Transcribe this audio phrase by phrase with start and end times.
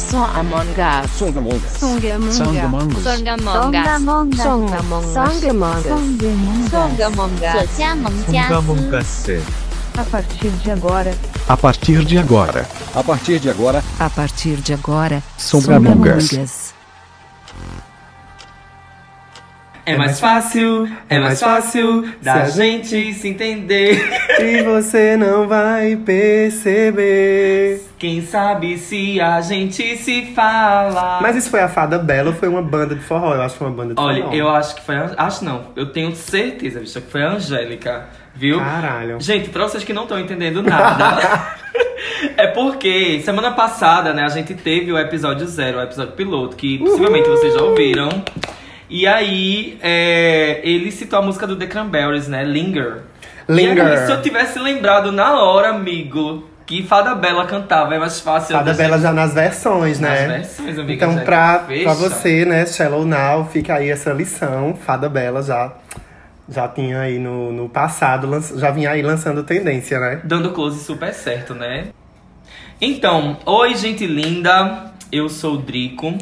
[0.00, 1.04] Songamonga.
[1.18, 1.68] Songamonga.
[1.78, 3.00] Songamonga.
[3.02, 3.82] Songamonga.
[3.82, 4.42] Songamonga.
[5.12, 5.92] Songamonga.
[8.30, 9.04] Songamonga.
[9.98, 11.14] A partir de agora.
[11.48, 12.66] A partir de agora.
[12.94, 13.82] A partir de agora.
[13.98, 15.22] A partir de agora.
[15.36, 16.79] Songamongas.
[19.86, 24.00] É mais fácil, é mais fácil da gente se entender.
[24.40, 27.82] E você não vai perceber.
[27.98, 31.18] Quem sabe se a gente se fala.
[31.20, 33.34] Mas isso foi a Fada Bela ou foi uma banda de forró?
[33.34, 34.34] Eu acho que foi uma banda de Olha, forró.
[34.34, 34.94] eu acho que foi.
[34.96, 38.58] Acho não, eu tenho certeza, bicho, que foi a Angélica, viu?
[38.58, 39.20] Caralho.
[39.20, 41.54] Gente, pra vocês que não estão entendendo nada.
[42.38, 46.78] é porque semana passada, né, a gente teve o episódio zero, o episódio piloto, que
[46.78, 48.08] possivelmente vocês já ouviram.
[48.90, 52.42] E aí, é, ele citou a música do The Cranberries, né?
[52.42, 53.02] Linger.
[53.48, 53.76] Linger.
[53.76, 58.20] E aí, se eu tivesse lembrado na hora, amigo, que Fada Bela cantava, é mais
[58.20, 58.56] fácil.
[58.56, 60.26] Fada da Bela já nas versões, Nas né?
[60.38, 64.74] versões, amiga, Então, já pra, pra você, né, Shallow Now, fica aí essa lição.
[64.74, 65.72] Fada Bela já,
[66.48, 70.20] já tinha aí no, no passado, já vinha aí lançando tendência, né?
[70.24, 71.86] Dando close super certo, né?
[72.80, 74.90] Então, oi, gente linda.
[75.12, 76.16] Eu sou o Drico.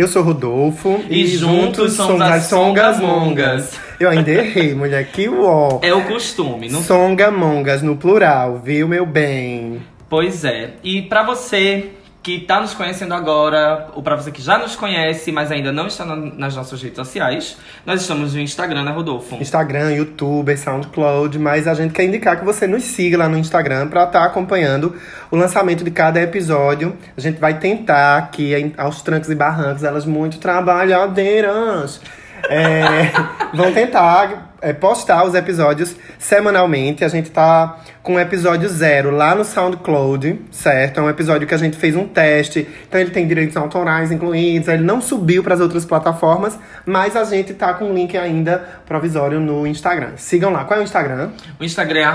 [0.00, 3.78] Eu sou Rodolfo E juntos somos as Songamongas.
[4.00, 5.78] Eu ainda errei, mulher, que uó.
[5.82, 9.82] É o costume, não Songamongas no plural, viu, meu bem?
[10.08, 10.70] Pois é.
[10.82, 11.90] E pra você
[12.22, 15.86] que tá nos conhecendo agora, ou pra você que já nos conhece, mas ainda não
[15.86, 19.36] está na- nas nossas redes sociais, nós estamos no Instagram, né, Rodolfo?
[19.36, 23.88] Instagram, YouTube, SoundCloud, mas a gente quer indicar que você nos siga lá no Instagram
[23.88, 24.94] para estar acompanhando
[25.30, 26.94] o lançamento de cada episódio.
[27.16, 32.00] A gente vai tentar aqui, aos trancos e barrancos, elas muito trabalhadeiras.
[32.48, 33.10] é,
[33.54, 37.04] vão tentar é, postar os episódios semanalmente.
[37.04, 41.00] A gente tá com o episódio zero lá no SoundCloud, certo?
[41.00, 44.68] É um episódio que a gente fez um teste, então ele tem direitos autorais incluídos.
[44.68, 48.80] Ele não subiu para as outras plataformas, mas a gente tá com um link ainda
[48.86, 50.12] provisório no Instagram.
[50.16, 50.64] Sigam lá.
[50.64, 51.30] Qual é o Instagram?
[51.58, 52.06] O Instagram é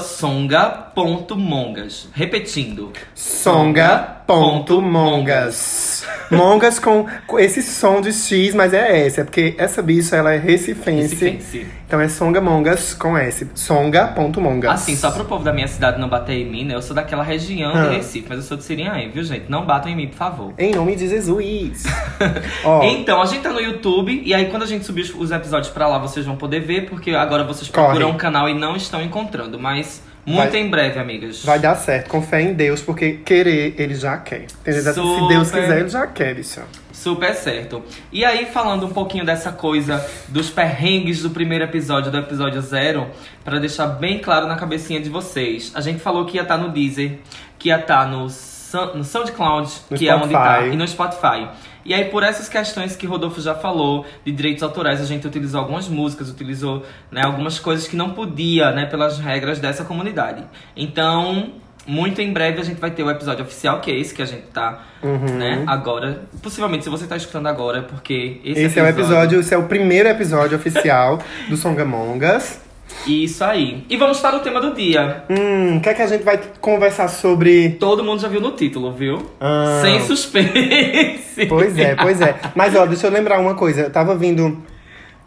[0.00, 2.08] songa.mongas.
[2.12, 2.92] Repetindo.
[3.14, 6.04] Songa.mongas.
[6.30, 9.20] Mongas com, com esse som de X, mas é S.
[9.20, 11.14] É porque essa bicha, ela é recifense.
[11.14, 11.66] Recifense.
[11.86, 13.46] Então é Songamongas com S.
[13.54, 14.72] Songa.mongas.
[14.72, 16.74] Assim, só pro povo da minha cidade não bater em mim, né?
[16.74, 17.88] Eu sou daquela região Ah.
[17.88, 19.44] de Recife, mas eu sou de Sirinhaém, viu, gente?
[19.48, 20.54] Não batam em mim, por favor.
[20.58, 21.84] Em nome de Jesus.
[22.64, 25.30] Ó, Então, a gente tá no YouTube, e aí quando a gente subir os- os
[25.30, 27.86] episódios pra lá, vocês vão poder ver, porque agora vocês Corre.
[27.86, 29.58] procuram o canal e não estão encontrando.
[29.58, 31.44] Mas muito Vai- em breve, amigas.
[31.44, 32.08] vai dar certo.
[32.08, 34.46] Com fé em Deus, porque querer, ele já quer.
[34.62, 34.82] Entendeu?
[34.94, 35.28] Se.
[35.28, 36.60] Deus quiser, ele já quer, bicho.
[37.04, 37.82] Super certo.
[38.10, 43.08] E aí, falando um pouquinho dessa coisa dos perrengues do primeiro episódio, do episódio zero,
[43.44, 45.70] pra deixar bem claro na cabecinha de vocês.
[45.74, 47.18] A gente falou que ia estar no Deezer,
[47.58, 50.72] que ia estar no, Sun- no SoundCloud, No que é onde tá, Spotify.
[50.72, 51.48] e no Spotify.
[51.84, 55.60] E aí, por essas questões que Rodolfo já falou, de direitos autorais, a gente utilizou
[55.60, 60.42] algumas músicas, utilizou né, algumas coisas que não podia, né, pelas regras dessa comunidade.
[60.74, 61.52] Então,
[61.86, 64.26] muito em breve a gente vai ter o episódio oficial, que é esse que a
[64.26, 65.36] gente tá, Uhum.
[65.36, 66.22] né, agora.
[66.42, 69.58] Possivelmente, se você tá escutando agora, é porque esse, Esse é o episódio, esse é
[69.58, 71.18] o primeiro episódio oficial
[71.48, 72.60] do Songamongas.
[73.06, 73.84] Isso aí.
[73.90, 75.24] E vamos para o tema do dia.
[75.28, 77.70] Hum, o que é que a gente vai conversar sobre.
[77.80, 79.30] Todo mundo já viu no título, viu?
[79.40, 79.80] Ah.
[79.82, 81.46] Sem suspense.
[81.48, 82.34] Pois é, pois é.
[82.54, 83.82] Mas ó, deixa eu lembrar uma coisa.
[83.82, 84.62] Eu tava vindo,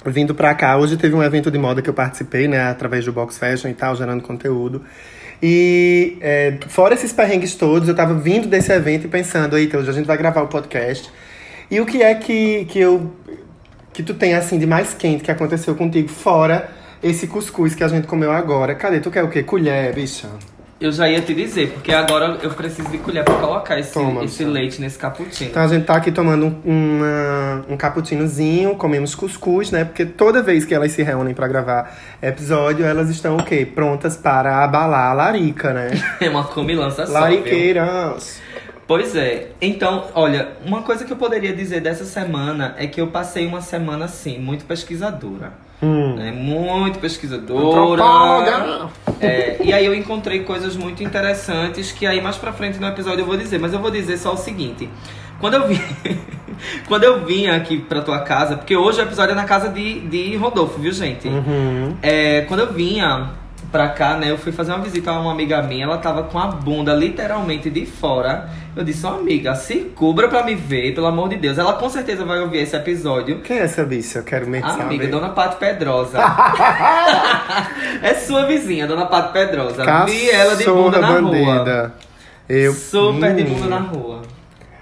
[0.05, 0.77] vindo pra cá.
[0.77, 2.69] Hoje teve um evento de moda que eu participei, né?
[2.69, 4.83] Através do Box Fashion e tal, gerando conteúdo.
[5.41, 9.89] E é, fora esses perrengues todos, eu tava vindo desse evento e pensando, eita, hoje
[9.89, 11.11] a gente vai gravar o podcast.
[11.69, 13.11] E o que é que, que eu.
[13.93, 16.69] que tu tem assim de mais quente que aconteceu contigo, fora
[17.03, 18.73] esse cuscuz que a gente comeu agora?
[18.73, 18.99] Cadê?
[18.99, 19.43] Tu quer o quê?
[19.43, 20.29] Colher, bicha?
[20.79, 24.23] Eu já ia te dizer, porque agora eu preciso de colher pra colocar esse, Toma,
[24.23, 25.49] esse leite nesse cappuccino.
[25.49, 29.83] Então a gente tá aqui tomando um, uma- um cappuccinozinho, comemos cuscuz, né?
[29.85, 33.65] Porque toda vez que elas se reúnem pra gravar episódio, elas estão o quê?
[33.65, 35.89] Prontas para abalar a larica, né?
[36.21, 37.11] É uma comilança só?
[37.13, 38.39] Lariqueiras!
[38.87, 39.49] Pois é.
[39.61, 43.61] Então, olha, uma coisa que eu poderia dizer dessa semana é que eu passei uma
[43.61, 45.51] semana, assim, muito pesquisadora.
[45.83, 46.15] Hum.
[46.15, 46.31] né?
[46.31, 48.89] Muito pesquisadora.
[49.19, 53.21] É, e aí eu encontrei coisas muito interessantes que aí mais pra frente no episódio
[53.21, 53.59] eu vou dizer.
[53.59, 54.89] Mas eu vou dizer só o seguinte.
[55.39, 55.79] Quando eu vim...
[56.87, 59.99] Quando eu vim aqui pra tua casa, porque hoje o episódio é na casa de,
[60.07, 61.27] de Rodolfo, viu, gente?
[61.27, 61.95] Uhum.
[62.01, 63.29] É, quando eu vinha
[63.71, 66.39] pra cá, né, eu fui fazer uma visita a uma amiga minha, ela tava com
[66.39, 68.49] a bunda literalmente de fora.
[68.75, 71.57] Eu disse, ó, amiga, se cubra pra me ver, pelo amor de Deus.
[71.57, 73.39] Ela com certeza vai ouvir esse episódio.
[73.41, 74.19] Quem é essa bicha?
[74.19, 74.83] Eu quero Ah, saber.
[74.83, 76.19] amiga, Dona Pato Pedrosa.
[78.01, 79.83] é sua vizinha, Dona Pato Pedrosa.
[80.05, 81.31] Vi ela de bunda Cachorra na rua.
[81.55, 81.93] bandida.
[82.49, 82.73] Eu...
[82.73, 83.45] Super de Hum.
[83.55, 84.16] bunda na rua.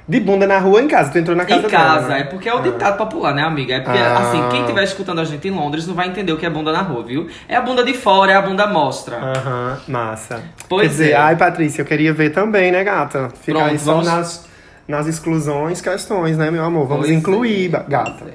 [0.07, 1.09] De bunda na rua em casa?
[1.11, 2.19] Tu entrou na casa Em casa, dela, né?
[2.21, 3.73] é porque é o ditado popular, né, amiga?
[3.73, 4.19] É porque, Ah.
[4.19, 6.71] assim, quem estiver escutando a gente em Londres não vai entender o que é bunda
[6.71, 7.27] na rua, viu?
[7.49, 9.17] É a bunda de fora, é a bunda mostra.
[9.17, 10.43] Aham, massa.
[10.69, 11.15] Pois Quer dizer, é.
[11.15, 13.29] ai, Patrícia, eu queria ver também, né, gata?
[13.41, 14.45] Fica Pronto, aí só vamos- nas,
[14.87, 16.87] nas exclusões, questões, né, meu amor?
[16.87, 17.69] Vamos Pois incluir, é.
[17.69, 18.25] ba- gata.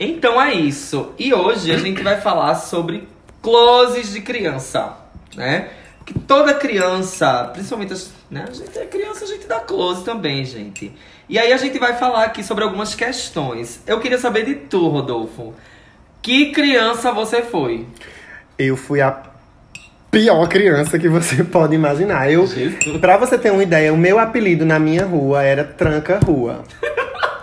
[0.00, 1.12] Então é isso.
[1.18, 3.06] E hoje a gente vai falar sobre
[3.42, 4.94] closes de criança,
[5.36, 5.66] né?
[6.04, 8.44] Que toda criança, principalmente as, né?
[8.48, 10.92] A gente é criança, a gente dá close também, gente.
[11.28, 13.80] E aí a gente vai falar aqui sobre algumas questões.
[13.86, 15.54] Eu queria saber de tu, Rodolfo.
[16.20, 17.86] Que criança você foi?
[18.58, 19.22] Eu fui a
[20.10, 22.30] pior criança que você pode imaginar.
[22.30, 22.98] Eu, Jesus.
[22.98, 26.64] pra você ter uma ideia, o meu apelido na minha rua era Tranca Rua.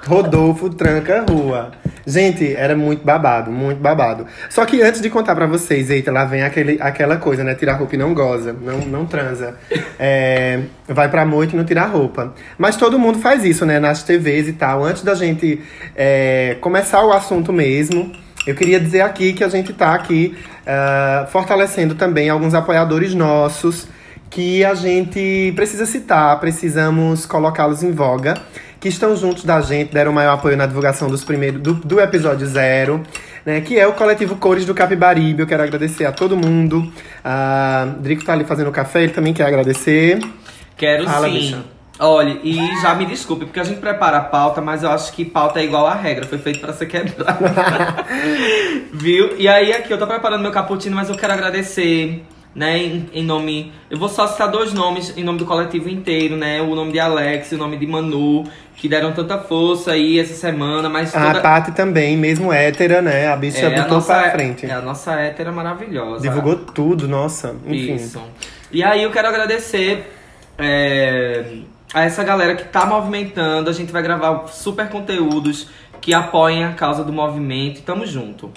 [0.07, 1.71] Rodolfo Tranca Rua.
[2.05, 4.25] Gente, era muito babado, muito babado.
[4.49, 7.53] Só que antes de contar pra vocês, eita, lá vem aquele, aquela coisa, né?
[7.53, 9.55] Tirar roupa e não goza, não, não transa.
[9.99, 12.33] É, vai pra moita e não tirar roupa.
[12.57, 13.79] Mas todo mundo faz isso, né?
[13.79, 14.83] Nas TVs e tal.
[14.83, 15.61] Antes da gente
[15.95, 18.11] é, começar o assunto mesmo,
[18.47, 23.87] eu queria dizer aqui que a gente tá aqui ah, fortalecendo também alguns apoiadores nossos
[24.29, 28.35] que a gente precisa citar, precisamos colocá-los em voga,
[28.81, 32.47] que estão juntos da gente, deram maior apoio na divulgação dos primeiros, do, do episódio
[32.47, 33.03] zero,
[33.45, 33.61] né?
[33.61, 35.39] Que é o coletivo Cores do Capibaribe.
[35.39, 36.91] Eu quero agradecer a todo mundo.
[37.23, 40.19] A Drico tá ali fazendo café, ele também quer agradecer.
[40.75, 41.33] Quero Fala, sim.
[41.33, 41.63] bicha.
[41.99, 45.23] Olha, e já me desculpe, porque a gente prepara a pauta, mas eu acho que
[45.23, 47.37] pauta é igual a regra, foi feito pra ser quebrada.
[48.91, 49.37] Viu?
[49.37, 53.23] E aí aqui eu tô preparando meu cappuccino, mas eu quero agradecer, né, em, em
[53.23, 53.71] nome.
[53.89, 56.61] Eu vou só citar dois nomes em nome do coletivo inteiro, né?
[56.61, 58.43] O nome de Alex o nome de Manu,
[58.75, 61.41] que deram tanta força aí essa semana, mas A toda.
[61.41, 63.27] Tati também, mesmo hétera, né?
[63.27, 64.65] A bicha é, a botou nossa, pra frente.
[64.65, 66.21] é a nossa hétera maravilhosa.
[66.21, 67.55] Divulgou tudo, nossa.
[67.65, 67.95] Enfim.
[67.95, 68.21] Isso.
[68.71, 70.11] E aí eu quero agradecer
[70.57, 71.43] é,
[71.93, 73.69] a essa galera que tá movimentando.
[73.69, 75.67] A gente vai gravar super conteúdos
[76.01, 77.81] que apoiem a causa do movimento.
[77.83, 78.51] Tamo junto.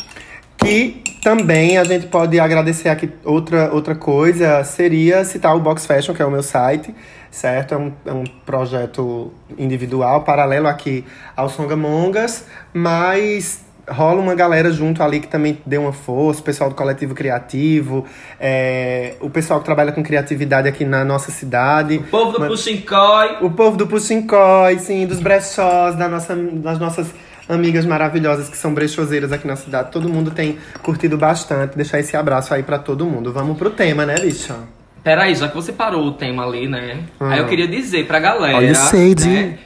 [0.67, 6.15] E também a gente pode agradecer aqui outra, outra coisa, seria citar o Box Fashion,
[6.15, 6.95] que é o meu site,
[7.31, 7.75] certo?
[7.75, 11.05] É um, é um projeto individual, paralelo aqui
[11.37, 16.71] ao Songamongas, mas rola uma galera junto ali que também deu uma força, o pessoal
[16.71, 18.07] do coletivo criativo,
[18.41, 21.97] é, o pessoal que trabalha com criatividade aqui na nossa cidade.
[21.97, 23.37] O povo do Puxincói.
[23.43, 27.09] o povo do Puxincói, sim, dos brechós, da nossa, das nossas
[27.49, 29.91] amigas maravilhosas que são brechoseiras aqui na cidade.
[29.91, 31.77] Todo mundo tem curtido bastante.
[31.77, 33.33] Deixar esse abraço aí pra todo mundo.
[33.33, 34.57] Vamos pro tema, né, bicha?
[35.03, 37.01] Peraí, já que você parou o tema ali, né?
[37.21, 37.31] Ah.
[37.35, 38.57] Aí eu queria dizer pra galera.
[38.57, 39.29] Olha o shade.
[39.29, 39.59] né,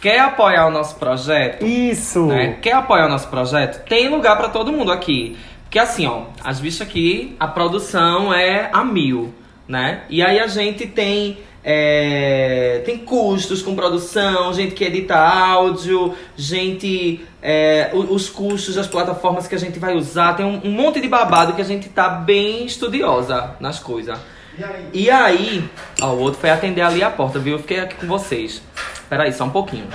[0.00, 1.64] Quer apoiar o nosso projeto?
[1.64, 2.26] Isso!
[2.26, 2.56] né?
[2.62, 3.84] Quer apoiar o nosso projeto?
[3.86, 5.36] Tem lugar pra todo mundo aqui.
[5.64, 9.34] Porque assim, ó, as bichas aqui, a produção é a mil,
[9.66, 10.02] né?
[10.08, 11.38] E aí a gente tem.
[11.68, 17.26] É, tem custos com produção, gente que edita áudio, gente.
[17.42, 21.08] é, os custos das plataformas que a gente vai usar, tem um, um monte de
[21.08, 24.16] babado que a gente tá bem estudiosa nas coisas.
[24.92, 25.68] E aí,
[26.00, 27.54] ó, o outro foi atender ali a porta, viu?
[27.54, 28.62] Eu fiquei aqui com vocês.
[29.08, 29.88] Peraí, só um pouquinho.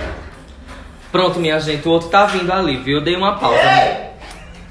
[1.10, 2.98] Pronto, minha gente, o outro tá vindo ali, viu?
[2.98, 4.11] Eu dei uma pausa.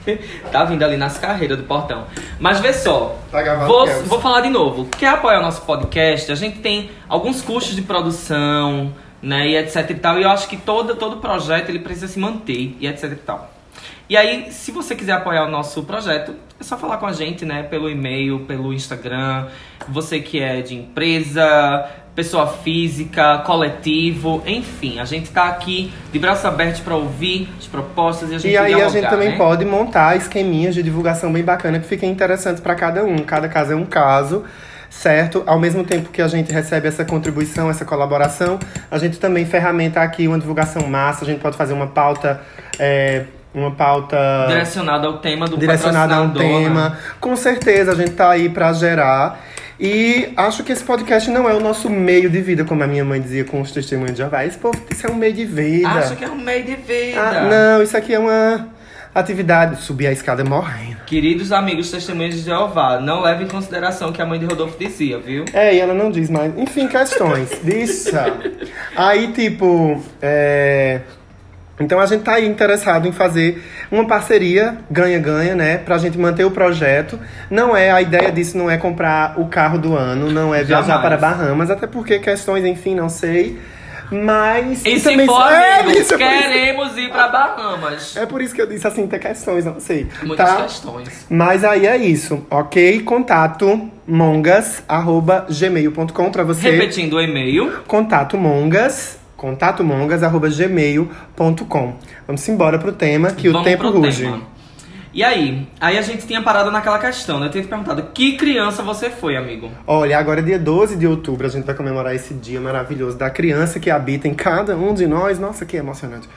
[0.52, 2.06] tá vindo ali nas carreiras do portão.
[2.40, 4.04] Mas vê só, Tá vou, Kelsey?
[4.04, 4.86] vou falar de novo.
[4.98, 6.32] Quer apoiar o nosso podcast?
[6.32, 10.20] A gente tem alguns custos de produção, né, e etc e tal.
[10.20, 13.52] E eu acho que todo, todo projeto ele precisa se manter e etc e tal.
[14.10, 17.46] E aí, se você quiser apoiar o nosso projeto, é só falar com a gente,
[17.46, 17.64] né?
[17.64, 19.48] Pelo e-mail, pelo Instagram.
[19.88, 25.00] Você que é de empresa, pessoa física, coletivo, enfim.
[25.00, 28.58] A gente tá aqui de braço aberto para ouvir as propostas e a gente E
[28.58, 29.38] aí a dialogar, gente também né?
[29.38, 33.18] pode montar esqueminhas de divulgação bem bacana que fiquem interessantes pra cada um.
[33.20, 34.44] Cada caso é um caso,
[34.90, 35.42] certo?
[35.48, 40.02] Ao mesmo tempo que a gente recebe essa contribuição, essa colaboração, a gente também ferramenta
[40.02, 41.24] aqui uma divulgação massa.
[41.24, 42.42] A gente pode fazer uma pauta,
[42.78, 44.18] é, uma pauta
[44.50, 46.90] Direcionado ao tema do direcionada a um tema.
[46.90, 46.98] né?
[47.22, 49.40] Com certeza, a gente tá aí pra gerar.
[49.80, 53.04] E acho que esse podcast não é o nosso meio de vida, como a minha
[53.04, 54.46] mãe dizia com os testemunhos de Jeová.
[54.46, 55.90] Esse povo, isso é um meio de vida.
[55.90, 57.20] Acho que é um meio de vida.
[57.20, 58.70] Ah, não, isso aqui é uma
[59.14, 59.82] atividade.
[59.82, 61.02] Subir a escada morrendo.
[61.06, 64.78] Queridos amigos testemunhos de Jeová, não leve em consideração o que a mãe de Rodolfo
[64.80, 65.46] dizia, viu?
[65.54, 66.58] É, e ela não diz mais.
[66.58, 67.50] Enfim, questões.
[67.64, 68.34] Bicha.
[68.96, 71.02] Aí, tipo, é...
[71.82, 75.78] Então a gente tá aí interessado em fazer uma parceria ganha-ganha, né?
[75.78, 77.20] Pra gente manter o projeto.
[77.50, 80.88] Não é, a ideia disso não é comprar o carro do ano, não é viajar
[80.88, 81.02] Jamais.
[81.02, 83.60] para Bahamas, até porque questões, enfim, não sei.
[84.12, 84.86] Mas.
[84.86, 88.18] E se for, é, isso- queremos ir pra Bahamas.
[88.18, 90.06] É por isso que eu disse assim, tem questões, não sei.
[90.24, 90.62] Muitas tá?
[90.64, 91.26] questões.
[91.30, 93.02] Mas aí é isso, ok?
[93.04, 96.72] Contato mongas, arroba gmail.com pra você.
[96.72, 101.96] Repetindo o e-mail, Contato mongas, contatomongas.gmail.com.
[102.28, 104.22] Vamos embora pro tema, que o Vamos tempo pro ruge.
[104.24, 104.44] tema.
[105.14, 105.68] E aí?
[105.80, 107.48] Aí a gente tinha parado naquela questão, né?
[107.48, 109.72] Eu tinha te perguntado, que criança você foi, amigo?
[109.86, 113.30] Olha, agora é dia 12 de outubro, a gente vai comemorar esse dia maravilhoso da
[113.30, 115.38] criança que habita em cada um de nós.
[115.40, 116.30] Nossa, que emocionante.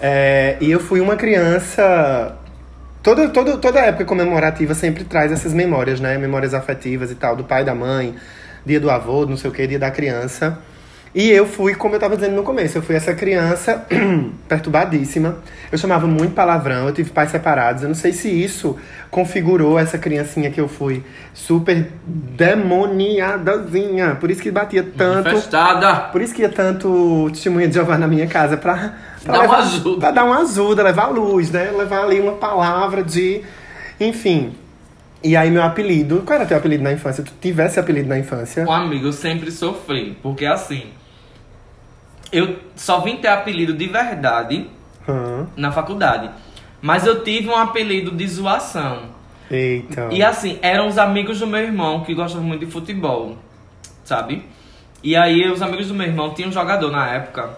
[0.00, 2.34] É, e eu fui uma criança.
[3.02, 6.16] Toda, toda, toda época comemorativa sempre traz essas memórias, né?
[6.18, 8.14] Memórias afetivas e tal, do pai, da mãe,
[8.64, 10.58] dia do avô, não sei o que, dia da criança.
[11.16, 13.86] E eu fui, como eu tava dizendo no começo, eu fui essa criança
[14.46, 15.38] perturbadíssima.
[15.72, 17.82] Eu chamava muito palavrão, eu tive pais separados.
[17.82, 18.76] Eu não sei se isso
[19.10, 24.16] configurou essa criancinha que eu fui super demoniadazinha.
[24.16, 25.24] Por isso que batia tanto.
[25.24, 25.94] Manifestada!
[26.12, 28.92] Por isso que ia tanto testemunha de Jeová na minha casa pra,
[29.24, 30.00] pra Dar uma levar, ajuda.
[30.00, 31.70] Pra dar uma ajuda, levar luz, né?
[31.70, 33.40] Levar ali uma palavra de.
[33.98, 34.52] Enfim.
[35.24, 36.24] E aí meu apelido.
[36.26, 37.24] Qual era teu apelido na infância?
[37.24, 38.64] Tu tivesse apelido na infância?
[38.64, 40.88] Um amigo, eu sempre sofri, porque assim.
[42.36, 44.68] Eu só vim ter apelido de verdade
[45.08, 45.46] Hã?
[45.56, 46.30] na faculdade.
[46.82, 49.04] Mas eu tive um apelido de zoação.
[49.50, 50.08] Eita.
[50.10, 53.38] E assim, eram os amigos do meu irmão que gostavam muito de futebol,
[54.04, 54.44] sabe?
[55.02, 57.56] E aí, os amigos do meu irmão tinham um jogador na época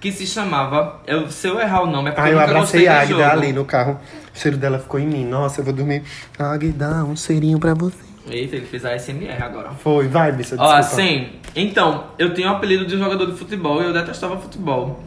[0.00, 1.00] que se chamava.
[1.06, 3.02] Eu, se eu errar o nome, é porque Aí eu eu abracei a.
[3.02, 4.00] Águida ali no carro.
[4.34, 5.24] O cheiro dela ficou em mim.
[5.24, 6.02] Nossa, eu vou dormir.
[6.36, 8.11] Águida, um cheirinho pra você.
[8.30, 9.70] Eita, ele fez a SMR agora.
[9.70, 10.78] Foi, vai, bicha, Ó, desculpa.
[10.78, 15.02] assim, então, eu tenho o apelido de jogador de futebol e eu detestava futebol.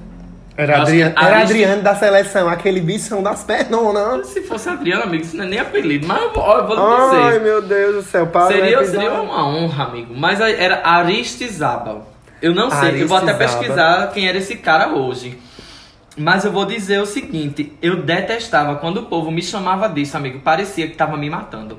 [0.57, 4.27] Era, era Adriano da seleção, aquele bichão das pernonas.
[4.27, 6.75] Se fosse Adriano, amigo, isso não é nem apelido, mas eu vou, ó, eu vou
[6.75, 7.41] lhe Ai, dizer.
[7.43, 10.13] meu Deus do céu, para o Seria, seria uma honra, amigo.
[10.15, 12.09] Mas era Aristizabal.
[12.41, 15.37] Eu não sei, eu vou até pesquisar quem era esse cara hoje.
[16.17, 20.39] Mas eu vou dizer o seguinte, eu detestava quando o povo me chamava disso, amigo.
[20.39, 21.77] Parecia que tava me matando.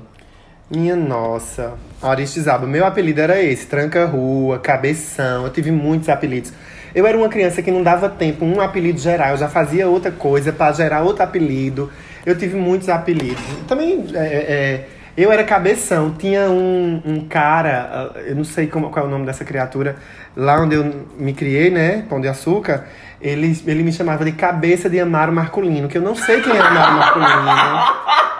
[0.70, 1.74] Minha nossa.
[2.02, 2.66] Aristizaba.
[2.66, 5.44] Meu apelido era esse: Tranca-Rua, Cabeção.
[5.44, 6.52] Eu tive muitos apelidos.
[6.94, 9.30] Eu era uma criança que não dava tempo, um apelido geral.
[9.30, 11.90] Eu já fazia outra coisa pra gerar outro apelido.
[12.24, 13.42] Eu tive muitos apelidos.
[13.68, 16.14] Também, é, é, eu era cabeção.
[16.18, 19.96] Tinha um, um cara, ah, eu não sei como, qual é o nome dessa criatura,
[20.34, 22.04] lá onde eu me criei, né?
[22.08, 22.86] Pão de Açúcar.
[23.20, 26.60] Ele, ele me chamava de Cabeça de Amaro Marculino, que eu não sei quem é
[26.60, 28.26] Amaro Marculino.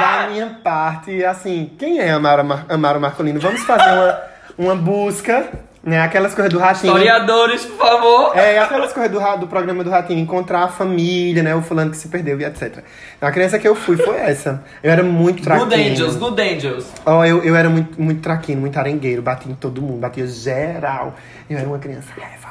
[0.00, 3.38] Da minha parte, assim, quem é Amaro, Mar Amaro Marcolino?
[3.38, 4.20] Vamos fazer uma,
[4.56, 5.50] uma busca,
[5.82, 6.00] né?
[6.02, 6.92] Aquelas coisas do ratinho.
[6.92, 8.36] Historiadores, por favor.
[8.36, 11.54] É, aquelas coisas do, do programa do Ratinho, encontrar a família, né?
[11.54, 12.84] O fulano que se perdeu e etc.
[13.16, 14.62] Então, a criança que eu fui foi essa.
[14.82, 15.68] Eu era muito traquino.
[15.70, 16.86] Good Angels, Good Angels.
[17.06, 21.16] Ó, eu, eu era muito, muito traquino, muito arengueiro, batia em todo mundo, batia geral.
[21.48, 22.50] Eu era uma criança revoltada.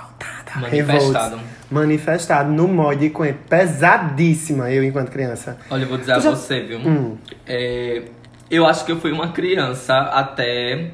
[0.55, 1.35] Manifestado.
[1.35, 3.41] revolts- Manifestado, no mod de coentro.
[3.47, 5.57] Pesadíssima, eu enquanto criança.
[5.69, 6.79] Olha, eu vou dizer a já- você, viu?
[6.79, 7.17] Hum.
[7.45, 8.01] É,
[8.49, 10.89] eu acho que eu fui uma criança até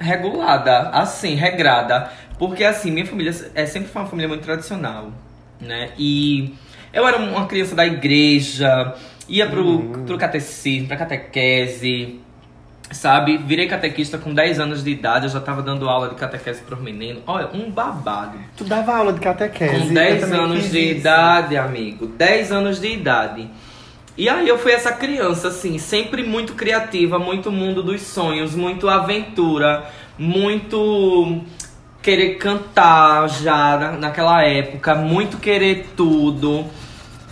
[0.00, 2.10] regulada, assim, regrada.
[2.38, 5.10] Porque, assim, minha família é, sempre foi uma família muito tradicional,
[5.60, 5.90] né?
[5.98, 6.54] E
[6.92, 8.94] eu era uma criança da igreja,
[9.28, 10.04] ia pro, Hum.
[10.06, 12.18] pro catecismo, pra catequese,
[12.90, 13.36] sabe?
[13.36, 16.80] Virei catequista com 10 anos de idade, eu já tava dando aula de catequese pros
[16.80, 17.22] meninos.
[17.26, 18.38] Olha, um babado.
[18.56, 19.78] Tu dava aula de catequese.
[19.78, 20.98] Com eu 10 também anos de isso.
[20.98, 22.06] idade, amigo.
[22.06, 23.48] 10 anos de idade.
[24.16, 28.88] E aí eu fui essa criança, assim, sempre muito criativa, muito mundo dos sonhos, muito
[28.88, 29.84] aventura,
[30.18, 31.40] muito
[32.02, 36.66] querer cantar já na- naquela época, muito querer tudo.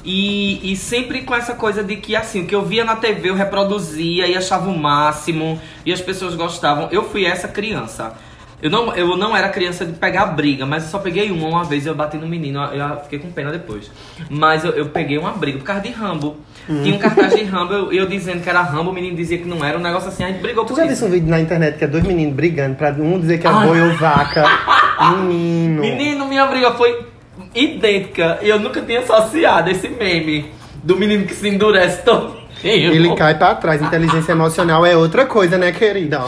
[0.04, 3.28] E, e sempre com essa coisa de que, assim, o que eu via na TV
[3.30, 6.88] eu reproduzia e achava o máximo, e as pessoas gostavam.
[6.90, 8.14] Eu fui essa criança.
[8.60, 11.64] Eu não, eu não era criança de pegar briga, mas eu só peguei uma uma
[11.64, 13.90] vez e eu bati no menino, eu fiquei com pena depois.
[14.28, 16.36] Mas eu, eu peguei uma briga por causa de Rambo.
[16.66, 19.46] Tinha um cartaz de Rambo, eu, eu dizendo que era Rambo, o menino dizia que
[19.46, 20.96] não era, um negócio assim, a gente brigou Tu por já isso.
[21.02, 23.50] viu um vídeo na internet que é dois meninos brigando pra um dizer que é
[23.50, 23.66] Ai.
[23.66, 24.44] boi ou vaca?
[25.22, 25.80] Menino.
[25.80, 27.06] Menino, minha briga foi
[27.54, 30.50] idêntica e eu nunca tinha associado esse meme
[30.82, 32.36] do menino que se endurece todo.
[32.62, 33.80] Ele cai pra trás.
[33.80, 36.24] Inteligência emocional é outra coisa, né, querida?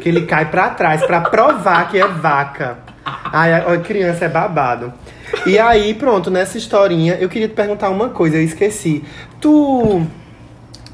[0.00, 2.78] Que ele cai pra trás pra provar que é vaca.
[3.04, 4.92] Ai, a criança é babado.
[5.46, 9.02] E aí, pronto, nessa historinha, eu queria te perguntar uma coisa, eu esqueci.
[9.40, 10.06] Tu.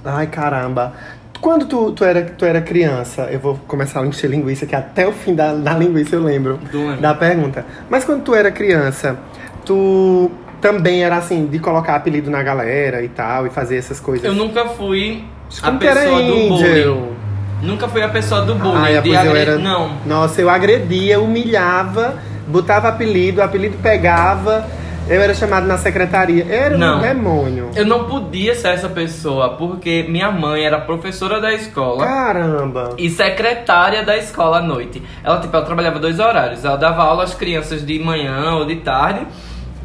[0.04, 0.94] Ai, caramba.
[1.40, 5.06] Quando tu, tu, era, tu era criança, eu vou começar a encher linguiça, que até
[5.06, 6.96] o fim da, da linguiça eu lembro lembra?
[6.96, 7.64] da pergunta.
[7.88, 9.16] Mas quando tu era criança,
[9.64, 14.24] tu também era assim, de colocar apelido na galera e tal, e fazer essas coisas?
[14.24, 15.24] Eu nunca fui
[15.62, 17.17] a Como pessoa do bullying.
[17.62, 18.76] Nunca fui a pessoa do bullying.
[18.82, 19.58] Ai, de agre- era...
[19.58, 19.90] Não.
[20.06, 22.14] Nossa, eu agredia, humilhava,
[22.46, 24.64] botava apelido, o apelido pegava
[25.08, 26.46] Eu era chamado na secretaria.
[26.50, 26.98] Era Não.
[26.98, 27.70] um demônio.
[27.74, 32.04] Eu não podia ser essa pessoa, porque minha mãe era professora da escola.
[32.04, 32.90] Caramba.
[32.98, 35.02] E secretária da escola à noite.
[35.24, 36.62] Ela, tipo, ela trabalhava dois horários.
[36.62, 39.26] Ela dava aula às crianças de manhã ou de tarde.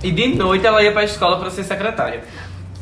[0.03, 2.21] E de noite ela ia pra escola pra ser secretária.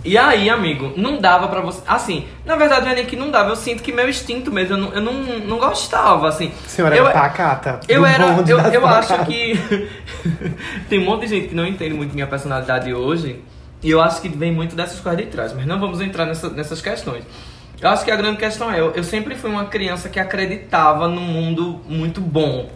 [0.03, 1.81] E aí, amigo, não dava pra você.
[1.87, 3.49] Assim, na verdade não é nem que não dava.
[3.51, 6.51] Eu sinto que meu instinto mesmo, eu não, eu não, não gostava, assim.
[6.65, 7.79] Senhora eu, era pacata.
[7.87, 8.25] eu era.
[8.47, 9.87] Eu, eu acho que.
[10.89, 13.41] Tem um monte de gente que não entende muito minha personalidade hoje.
[13.83, 15.53] E eu acho que vem muito dessas coisas de trás.
[15.53, 17.23] Mas não vamos entrar nessa- nessas questões.
[17.79, 21.07] Eu acho que a grande questão é: eu, eu sempre fui uma criança que acreditava
[21.07, 22.69] num mundo muito bom.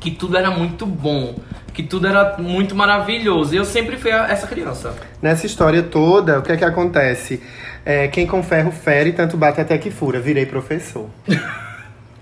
[0.00, 1.34] Que tudo era muito bom.
[1.72, 3.54] Que tudo era muito maravilhoso.
[3.54, 4.94] E eu sempre fui essa criança.
[5.20, 7.42] Nessa história toda, o que é que acontece?
[7.84, 10.20] É, quem com ferro fere, tanto bate até que fura.
[10.20, 11.08] Virei professor.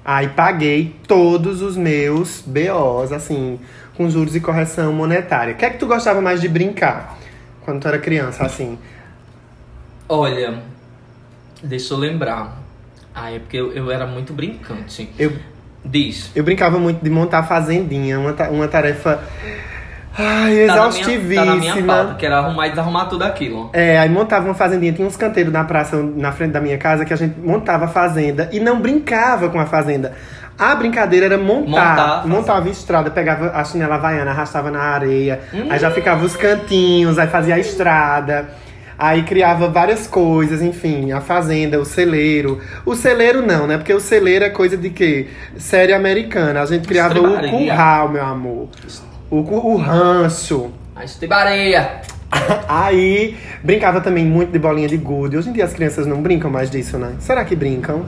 [0.04, 3.58] Aí paguei todos os meus BOs, assim,
[3.96, 5.54] com juros e correção monetária.
[5.54, 7.18] O que é que tu gostava mais de brincar
[7.64, 8.78] quando tu era criança, assim?
[10.06, 10.62] Olha,
[11.62, 12.58] deixa eu lembrar.
[13.14, 15.08] Ah, é porque eu, eu era muito brincante.
[15.18, 15.32] Eu,
[15.84, 16.30] Diz.
[16.34, 19.20] eu brincava muito de montar fazendinha, uma, ta- uma tarefa
[20.16, 21.34] ai, Tá na minha- exaustivíssima.
[21.44, 23.70] Tá na minha pauta, que era arrumar e desarrumar tudo aquilo.
[23.72, 27.04] É, aí montava uma fazendinha, tinha uns canteiros na praça, na frente da minha casa,
[27.04, 30.12] que a gente montava a fazenda e não brincava com a fazenda.
[30.56, 35.66] A brincadeira era montar, Montar montava estrada, pegava a chinela havaiana, arrastava na areia, Hum.
[35.68, 38.48] aí já ficava os cantinhos, aí fazia a estrada,
[38.98, 42.60] aí criava várias coisas, enfim, a fazenda, o celeiro.
[42.84, 43.76] O celeiro não, né?
[43.76, 45.28] Porque o celeiro é coisa de quê?
[45.56, 46.62] Série americana.
[46.62, 48.68] A gente criava o curral, meu amor.
[49.30, 50.70] O, o rancho.
[50.94, 52.02] A estibareia.
[52.68, 55.36] Aí brincava também muito de bolinha de gude.
[55.36, 57.14] Hoje em dia as crianças não brincam mais disso, né?
[57.18, 58.04] Será que brincam?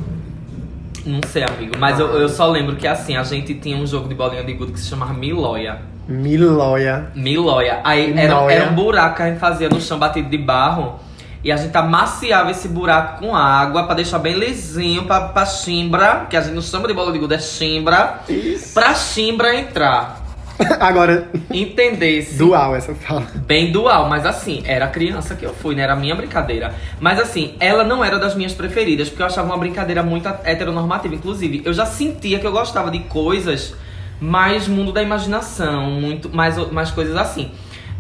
[1.04, 1.74] Não sei, amigo.
[1.78, 4.52] Mas eu, eu só lembro que assim, a gente tinha um jogo de bolinha de
[4.52, 5.80] gude que se chamava Milóia.
[6.08, 7.06] Milóia.
[7.14, 7.80] Milóia.
[7.84, 11.00] Aí era, era um buraco que a gente fazia no chão batido de barro.
[11.42, 16.26] E a gente amaciava esse buraco com água pra deixar bem lisinho pra, pra chimbra,
[16.28, 18.20] que a gente não chama de bola de gude, é chimbra.
[18.28, 18.74] Isso.
[18.74, 20.24] Pra chimbra entrar.
[20.80, 22.36] Agora, Entendesse.
[22.38, 23.26] dual essa fala.
[23.46, 25.82] Bem dual, mas assim, era a criança que eu fui, né?
[25.82, 26.74] Era a minha brincadeira.
[26.98, 31.14] Mas assim, ela não era das minhas preferidas, porque eu achava uma brincadeira muito heteronormativa.
[31.14, 33.74] Inclusive, eu já sentia que eu gostava de coisas
[34.20, 37.50] mais mundo da imaginação, muito mais, mais coisas assim.